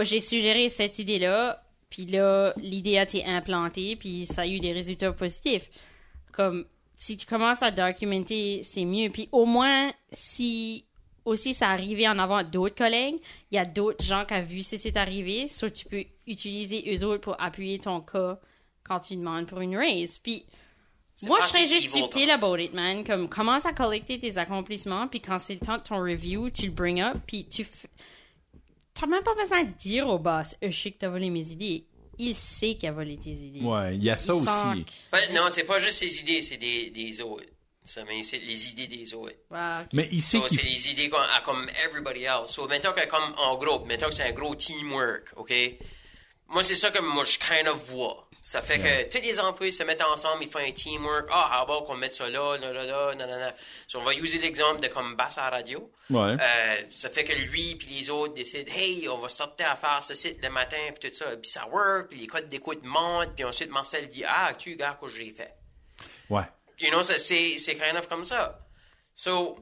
[0.03, 4.71] J'ai suggéré cette idée-là, puis là, l'idée a été implantée, puis ça a eu des
[4.73, 5.69] résultats positifs.
[6.31, 9.09] Comme, si tu commences à documenter, c'est mieux.
[9.09, 10.84] Puis au moins, si
[11.25, 13.15] aussi ça arrivé en avant d'autres collègues,
[13.51, 16.83] il y a d'autres gens qui ont vu si c'est arrivé, soit tu peux utiliser
[16.95, 18.39] eux autres pour appuyer ton cas
[18.83, 20.17] quand tu demandes pour une raise.
[20.19, 20.45] Puis
[21.23, 23.03] moi, je serais juste subtil about it, man.
[23.03, 26.67] Comme, commence à collecter tes accomplissements, puis quand c'est le temps de ton review, tu
[26.67, 27.63] le bring up, puis tu...
[27.63, 27.85] f-
[28.93, 31.51] T'as même pas besoin de dire au boss, Euh, je sais que t'as volé mes
[31.51, 31.85] idées.
[32.17, 33.59] Il sait qu'il a volé tes idées.
[33.59, 34.45] Ouais, il y a ça Il aussi.
[34.45, 37.43] sent Ouais, non, c'est pas juste ses idées, c'est des, des autres.
[37.85, 39.31] Ça, mais c'est les idées des autres.
[39.49, 39.87] que- Ouais, ok.
[39.93, 42.51] Mais sait So, c'est les idées comme, everybody else.
[42.51, 45.53] So, mettons que comme en groupe, mettons que c'est un gros teamwork, OK?
[46.47, 48.21] Moi, c'est ça que moi, je kind of vois.
[48.41, 51.27] Ça fait que tous les employés se mettent ensemble, ils font un teamwork.
[51.31, 53.53] Ah, how about qu'on mette ça là, là, là, là, nan, nan, nan.
[53.87, 55.91] So, on va utiliser l'exemple de comme basse à la radio.
[56.11, 56.37] Ouais.
[56.39, 60.03] Euh, ça fait que lui puis les autres décident, hey, on va sortir à faire
[60.03, 61.35] ce site le matin, puis tout ça.
[61.37, 64.97] Puis ça work, puis les codes d'écoute montent, puis ensuite Marcel dit, ah, tu regardes
[65.01, 65.53] ce que j'ai fait.
[66.29, 66.43] Ouais.
[66.79, 68.59] You know, c'est, c'est kind of comme ça.
[69.13, 69.57] So,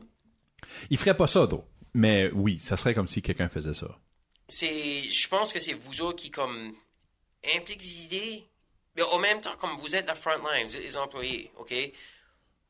[0.89, 1.67] Il ferait pas ça, d'autre.
[1.93, 3.87] Mais oui, ça serait comme si quelqu'un faisait ça.
[4.47, 6.73] c'est, je pense que c'est vous autres qui, comme,
[7.55, 8.43] impliquent les idées,
[8.95, 11.73] mais en même temps, comme vous êtes la front line, vous êtes les employés, OK?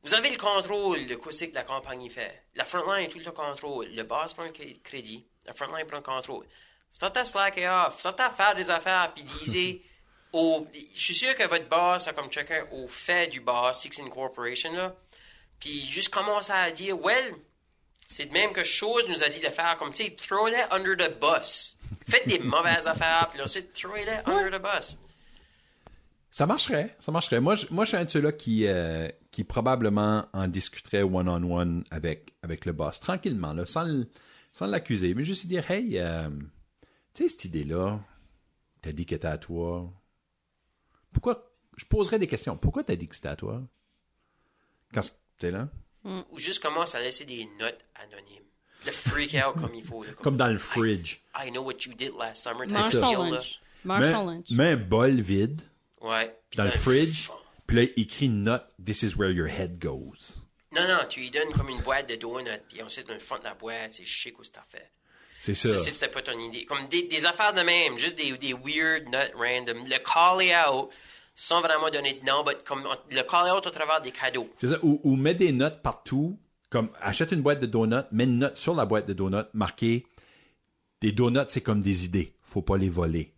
[0.02, 2.44] Vous avez le contrôle de quoi c'est que la compagnie fait.
[2.54, 3.86] La front line, tout le contrôle.
[3.90, 5.24] Le boss prend le cré- crédit.
[5.46, 6.46] La front line prend le contrôle.
[6.90, 7.96] C'est à slacker off.
[7.98, 9.82] C'est à faire des affaires puis disez
[10.34, 14.00] au, je suis sûr que votre boss a comme chacun au fait du boss, Six
[14.00, 14.94] Incorporation, là.
[15.60, 17.34] Puis juste commence à dire, well,
[18.06, 20.54] c'est de même que chose nous a dit de faire, comme, tu sais, throw it
[20.70, 21.78] under the bus.
[22.08, 24.98] Faites des mauvaises affaires, puis ensuite, throw it under the bus.
[26.30, 27.40] Ça marcherait, ça marcherait.
[27.40, 31.84] Moi, je, moi, je suis un de ceux-là qui, euh, qui probablement en discuterait one-on-one
[31.92, 33.86] avec, avec le boss, tranquillement, là, sans,
[34.50, 36.28] sans l'accuser, mais juste dire, hey, euh,
[37.14, 38.00] tu sais, cette idée-là,
[38.82, 39.92] t'as dit qu'elle était à toi.
[41.14, 42.56] Pourquoi, je poserais des questions.
[42.58, 43.62] Pourquoi t'as dit que c'était à toi?
[44.92, 45.00] Quand
[45.38, 45.68] t'es là?
[46.04, 48.44] Ou juste commence à laisser des notes anonymes.
[48.84, 50.02] Le freak out comme il faut.
[50.04, 51.20] là, Comme dans le fridge.
[51.34, 52.66] I know what you did last summer.
[52.68, 53.60] Mange lunch.
[53.84, 54.50] Mets, lunch.
[54.50, 55.62] mets un bol vide
[56.02, 56.38] Ouais.
[56.56, 57.30] Dans le fridge,
[57.66, 60.38] puis là, écrit une note, this is where your head goes.
[60.72, 63.38] Non, non, tu lui donnes comme une boîte de donuts, puis ensuite, dans le fond
[63.38, 64.90] de la boîte, c'est chic où c'est fait.
[65.44, 65.76] C'est ça.
[65.76, 66.64] Si c'était pas ton idée.
[66.64, 69.84] Comme des, des affaires de même, juste des, des weird notes random.
[69.84, 70.88] Le call out,
[71.34, 74.48] sans vraiment donner de nom, mais comme le call out au travers des cadeaux.
[74.56, 74.78] C'est ça.
[74.82, 76.38] Ou, ou mets des notes partout.
[76.70, 80.06] Comme achète une boîte de donuts, mets une note sur la boîte de donuts marquée
[81.02, 82.32] Des donuts, c'est comme des idées.
[82.42, 83.33] Faut pas les voler.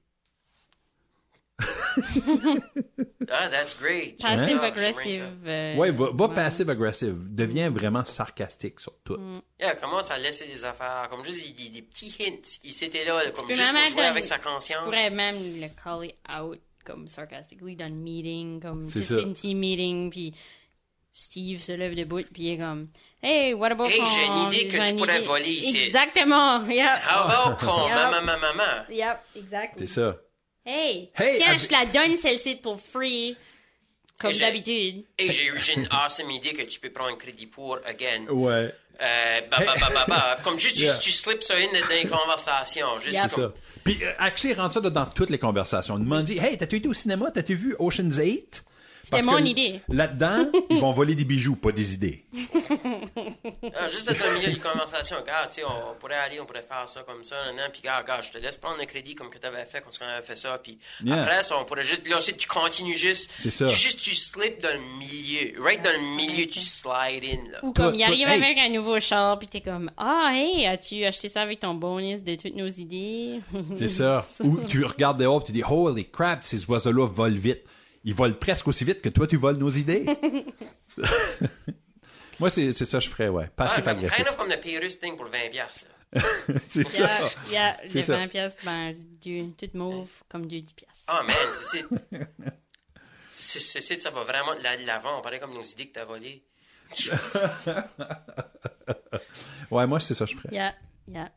[3.31, 4.19] Ah, that's great.
[4.21, 5.25] Passive ça, aggressive.
[5.47, 7.17] euh, Ouais, va, va passive aggressive.
[7.29, 9.19] Deviens vraiment sarcastique sur tout.
[9.61, 12.59] Yeah, commence à laisser des affaires, comme juste des, des- des petits hints.
[12.65, 14.85] Il s'était là, comme tu peux juste pour jouer avec sa Tu conscience.
[14.85, 19.21] pourrais même le call out comme sarcastically dans le meeting, comme C'est juste ça.
[19.23, 20.35] une team meeting, puis
[21.13, 22.89] Steve se lève debout, puis il est comme
[23.23, 25.27] Hey, what about Hey, j'ai une idée que tu pourrais idée.
[25.27, 25.79] voler ici.
[25.79, 26.65] Exactement.
[26.69, 26.87] Yep.
[27.11, 27.95] How about Yep.
[27.95, 28.85] maman, maman, maman.
[28.91, 29.89] Yep, exactly.
[29.89, 30.17] C'est ça.
[30.67, 33.37] Hey, Hey, tiens, je te la donne celle-ci pour free.
[34.19, 35.05] Comme d'habitude.
[35.19, 38.25] Et j'ai eu une awesome idée que tu peux prendre un crédit pour, again.
[38.31, 38.75] Ouais.
[38.99, 40.37] Euh, bah, bah, bah, bah, bah.
[40.45, 40.97] Comme juste, tu- Yeah.
[40.97, 42.99] tu, slips ça in dans les conversations.
[42.99, 43.29] Juste Yeah.
[43.29, 43.61] C'est comme, ça.
[43.85, 45.99] Puis, actually, rentre ça dans toutes les conversations.
[45.99, 47.31] Demande dit, hey, t'as-tu été au cinéma?
[47.31, 48.65] T'as-tu vu Ocean's 8?
[49.09, 49.81] C'était mon idée.
[49.89, 52.25] Là-dedans, ils vont voler des bijoux, pas des idées.
[53.75, 56.45] Ah, juste être dans le milieu des conversations, regarde, tu sais, on pourrait aller, on
[56.47, 58.85] pourrait faire ça comme ça, nan, nan, puis regarde, regarde, je te laisse prendre le
[58.87, 61.23] crédit comme que tu avais fait quand on avait fait ça, puis Yeah.
[61.23, 63.67] après ça, on pourrait juste, là aussi, tu continues juste, C'est ça.
[63.67, 67.59] tu juste, tu slips dans le milieu, right dans le milieu, tu slide in, là.
[67.63, 68.43] Ou Toi- comme il toi- arrive hey.
[68.45, 72.23] avec un nouveau char, puis t'es comme Ah, hey, as-tu acheté ça avec ton bonus
[72.23, 73.41] de toutes nos idées
[73.75, 74.27] C'est ça.
[74.41, 77.61] Ou tu regardes dehors et tu dis, holy crap, ces oiseaux-là volent vite.
[78.07, 80.07] Ils volent presque aussi vite que toi, tu voles nos idées.
[82.41, 83.45] Moi, c'est c'est ça que je ferais, ouais.
[83.49, 84.17] Ah, Passif comme- agressif.
[84.17, 86.23] kind of comme le Pyrrhus thing pour 20 piastres, là.
[86.69, 87.25] c'est Yeah, ça.
[87.51, 88.17] yeah, C'est les ça.
[88.19, 88.95] 20 pièces, ben,
[89.25, 91.05] deux, toutes mauves, comme deux 10 pièces.
[91.09, 91.85] Ah, man, c'est, c'est,
[93.31, 95.89] c'est, c'est, c'est- ça va vraiment de la- de l'avant, on paraît comme nos idées
[95.89, 96.45] que t'as volées.
[99.71, 100.49] Ouais, moi, c'est ça que je ferais.
[100.55, 100.75] Yeah,
[101.09, 101.31] yeah.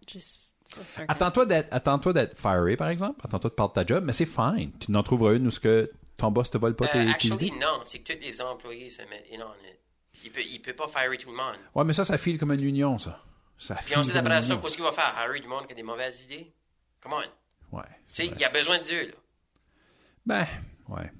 [1.07, 3.19] Attends-toi d'être, attends-toi d'être fiery, par exemple.
[3.23, 4.71] Attends-toi de perdre ta job, mais c'est fine.
[4.79, 7.09] Tu n'en trouveras une où ce que ton boss te vole pas tes, Euh, tes
[7.09, 7.59] actually, idées?
[7.59, 9.77] non, c'est que tous les employés se mettent in on it.
[10.23, 11.55] Il peut, il peut pas fire tout le monde.
[11.75, 13.23] Ouais, mais ça, ça file comme une union, ça.
[13.57, 15.13] Ça Puis file ensuite, comme après ça, qu'est-ce qu'il va faire?
[15.17, 16.53] Harry du monde qui a des mauvaises idées?
[17.01, 17.77] Come on.
[17.77, 17.83] Ouais.
[18.07, 19.13] Tu sais, il y a besoin de Dieu, là.
[20.25, 20.47] Ben,
[20.89, 21.11] ouais.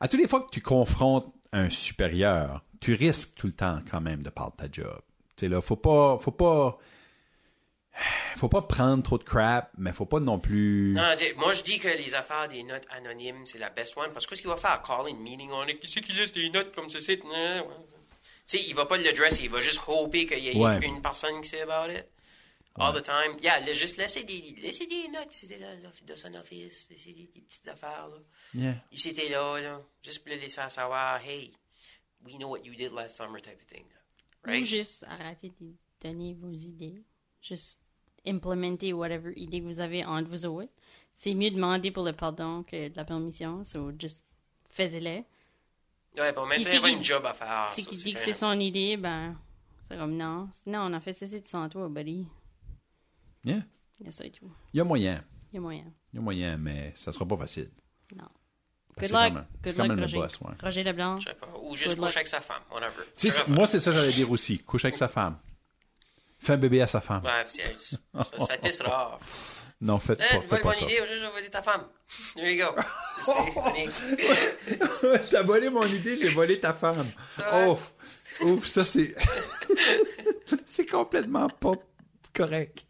[0.00, 4.00] À toutes les fois que tu confrontes un supérieur, tu risques tout le temps quand
[4.00, 5.00] même de perdre ta job.
[5.36, 6.78] Tu sais, là, faut pas, faut pas,
[8.36, 10.92] faut pas prendre trop de crap, mais faut pas non plus.
[10.94, 14.12] Non, moi, je dis que les affaires des notes anonymes, c'est la best one.
[14.12, 14.82] Parce que qu'est-ce qu'il va faire?
[14.82, 15.78] Call une meeting on it.
[15.80, 17.18] Qui c'est qui laisse des notes comme ceci?
[17.18, 17.24] Tu
[18.58, 19.44] sais, il va pas le dresser.
[19.44, 20.78] Il va juste hoper qu'il y ait Ouais.
[20.86, 22.06] une personne qui sait about it.
[22.76, 23.36] All the time.
[23.42, 25.30] Yeah, le- juste laisser des, laisser des notes.
[25.30, 26.88] C'était là, là, de son office.
[26.90, 28.16] Laisser des, des petites affaires, là.
[28.54, 28.74] Yeah.
[28.90, 29.82] Il s'était là, là.
[30.02, 31.52] Juste pour le laisser savoir, hey,
[32.24, 33.84] we know what you did last summer type of thing.
[34.46, 34.64] Ou Right?
[34.64, 37.02] juste arrêter de donner vos idées.
[37.42, 37.80] Juste
[38.26, 40.70] implémenter whatever idée que vous avez entre vous autres.
[41.16, 43.64] C'est mieux demander pour le pardon que de la permission.
[43.64, 44.24] So, just
[44.70, 45.24] faites-le.
[46.20, 47.68] Ouais, bon, maintenant, il y a une job à faire.
[47.70, 49.36] Si qui dit que c'est son idée, ben,
[49.88, 50.48] c'est comme non.
[50.66, 52.26] Non, on a fait ça, c'est sans toi, buddy.
[53.44, 53.62] Yeah.
[53.98, 54.50] Il y a ça et tout.
[54.72, 55.24] Il y a moyen.
[55.52, 55.92] Il y a moyen.
[56.12, 57.70] Il y a moyen, mais ça sera pas facile.
[58.14, 58.24] Non.
[58.98, 59.12] Good luck.
[59.12, 60.18] quand même- c'est Good quand luck, même le Roger.
[60.18, 60.54] boss, ouais.
[60.62, 61.16] Roger Leblanc.
[61.16, 61.48] Je sais pas.
[61.62, 62.80] Ou juste coucher avec sa femme, va
[63.48, 64.58] moi, c'est ça que j'allais dire aussi.
[64.58, 65.38] Couche avec sa femme.
[66.42, 67.22] Fais un bébé à sa femme.
[67.24, 69.58] Ouais, ça, ça te pissera off.
[69.80, 70.84] Non, faites Eh, pas, faites une pas bonne ça.
[70.84, 71.84] idée, je vais voler ta femme.
[72.36, 72.82] There you go.
[74.90, 77.06] C'est- T'as volé mon idée, j'ai volé ta femme.
[77.28, 77.70] Ça va?
[77.70, 77.92] Ouf.
[78.42, 79.14] Ouf, ça c'est.
[80.66, 81.72] c'est complètement pas
[82.34, 82.86] correct.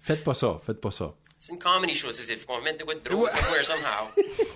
[0.00, 1.14] Faites pas ça, faites pas ça.
[1.46, 4.08] C'est une comedy show, c'est il faut qu'on mette de quoi de drôle somewhere, somehow.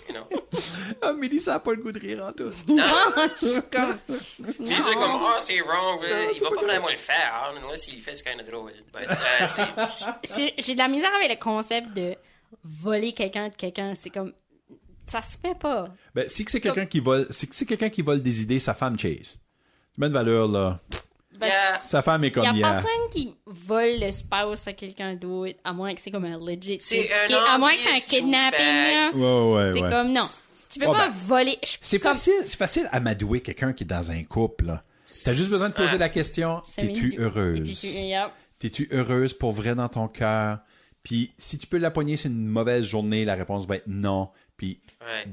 [0.09, 0.26] You know?
[1.03, 2.51] Ah, Mélissa a pas le goût de rire en tout.
[2.66, 7.55] Comme- Puis c'est comme, ah, c'est wrong, euh, il va pas vraiment le faire, hein,
[7.64, 8.72] unless il fait, c'est kind of drôle.
[8.97, 9.47] Euh,
[10.59, 12.16] J'ai de la misère avec le concept de
[12.64, 13.95] voler quelqu'un de quelqu'un.
[13.95, 14.32] C'est comme.
[15.07, 15.88] Ça se fait pas.
[16.14, 18.99] Ben, si c'est quelqu'un qui vole, si c'est quelqu'un qui vole des idées, sa femme
[18.99, 19.38] chase.
[19.95, 20.80] Tu mets de valeur là.
[21.38, 21.78] Ben, Yeah.
[21.78, 23.34] Sa femme est Il comme y a personne qui
[23.71, 26.79] vole le spouse à quelqu'un d'autre, à moins que c'est comme un legit.
[26.81, 29.21] C'est un À moins que c'est un kidnapping.
[29.21, 29.91] Ouais, ouais, C'est ouais.
[29.91, 30.23] comme, non.
[30.71, 31.59] Tu peux Oh, pas ben, voler.
[31.81, 34.85] C'est comme- facile, c'est facile à m'adouer quelqu'un qui est dans un couple là.
[35.25, 35.99] T'as juste besoin de poser Ouais.
[35.99, 37.85] la question t'es-tu heureuse?
[38.61, 40.59] T'es-tu- heureuse pour vrai dans ton cœur?
[41.03, 44.29] Puis si tu peux la pogner, c'est une mauvaise journée, la réponse va être non.
[44.61, 45.25] Puis Ouais.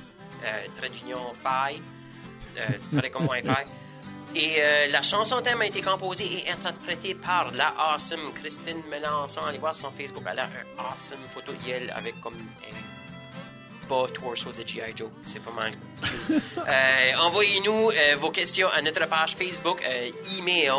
[0.43, 0.67] euh,
[1.33, 1.81] Fi.
[2.57, 2.61] Euh,
[2.93, 3.65] pareil comme Wi-Fi.
[4.35, 9.41] Et euh, la chanson thème a été composée et interprétée par la awesome Christine Melançon.
[9.45, 12.75] Allez voir son Facebook, elle a un awesome photo d'elle avec comme un
[13.87, 14.93] bas torso de G.I.
[14.95, 15.09] Joe.
[15.25, 15.73] C'est pas mal.
[16.67, 20.71] Euh, Envoyez-nous euh, vos questions à notre page Facebook, euh, email,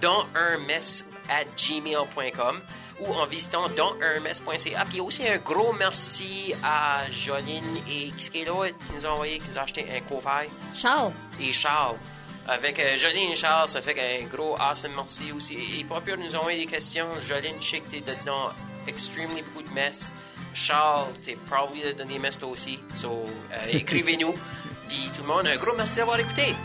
[0.00, 2.60] dans un mess at gmail.com
[3.00, 4.84] ou en visitant donsunmess.ca.
[4.84, 9.38] Puis aussi un gros merci à Joline et qui est là, qui nous a envoyé,
[9.38, 10.44] qui nous a acheté un couvert
[10.74, 11.96] Charles, et Charles.
[12.50, 15.54] Avec euh, Joline et Charles, ça fait un gros awesome merci aussi.
[15.54, 17.06] Et, et de nous envoyer des questions.
[17.20, 18.50] Sais que t'es dedans
[18.88, 20.10] extremely beaucoup de messes.
[20.52, 22.80] Charles, t'es probably dedans des messes toi aussi.
[22.92, 24.34] So, euh, écrivez-nous.
[24.88, 26.56] Puis tout le monde, un gros merci d'avoir écouté.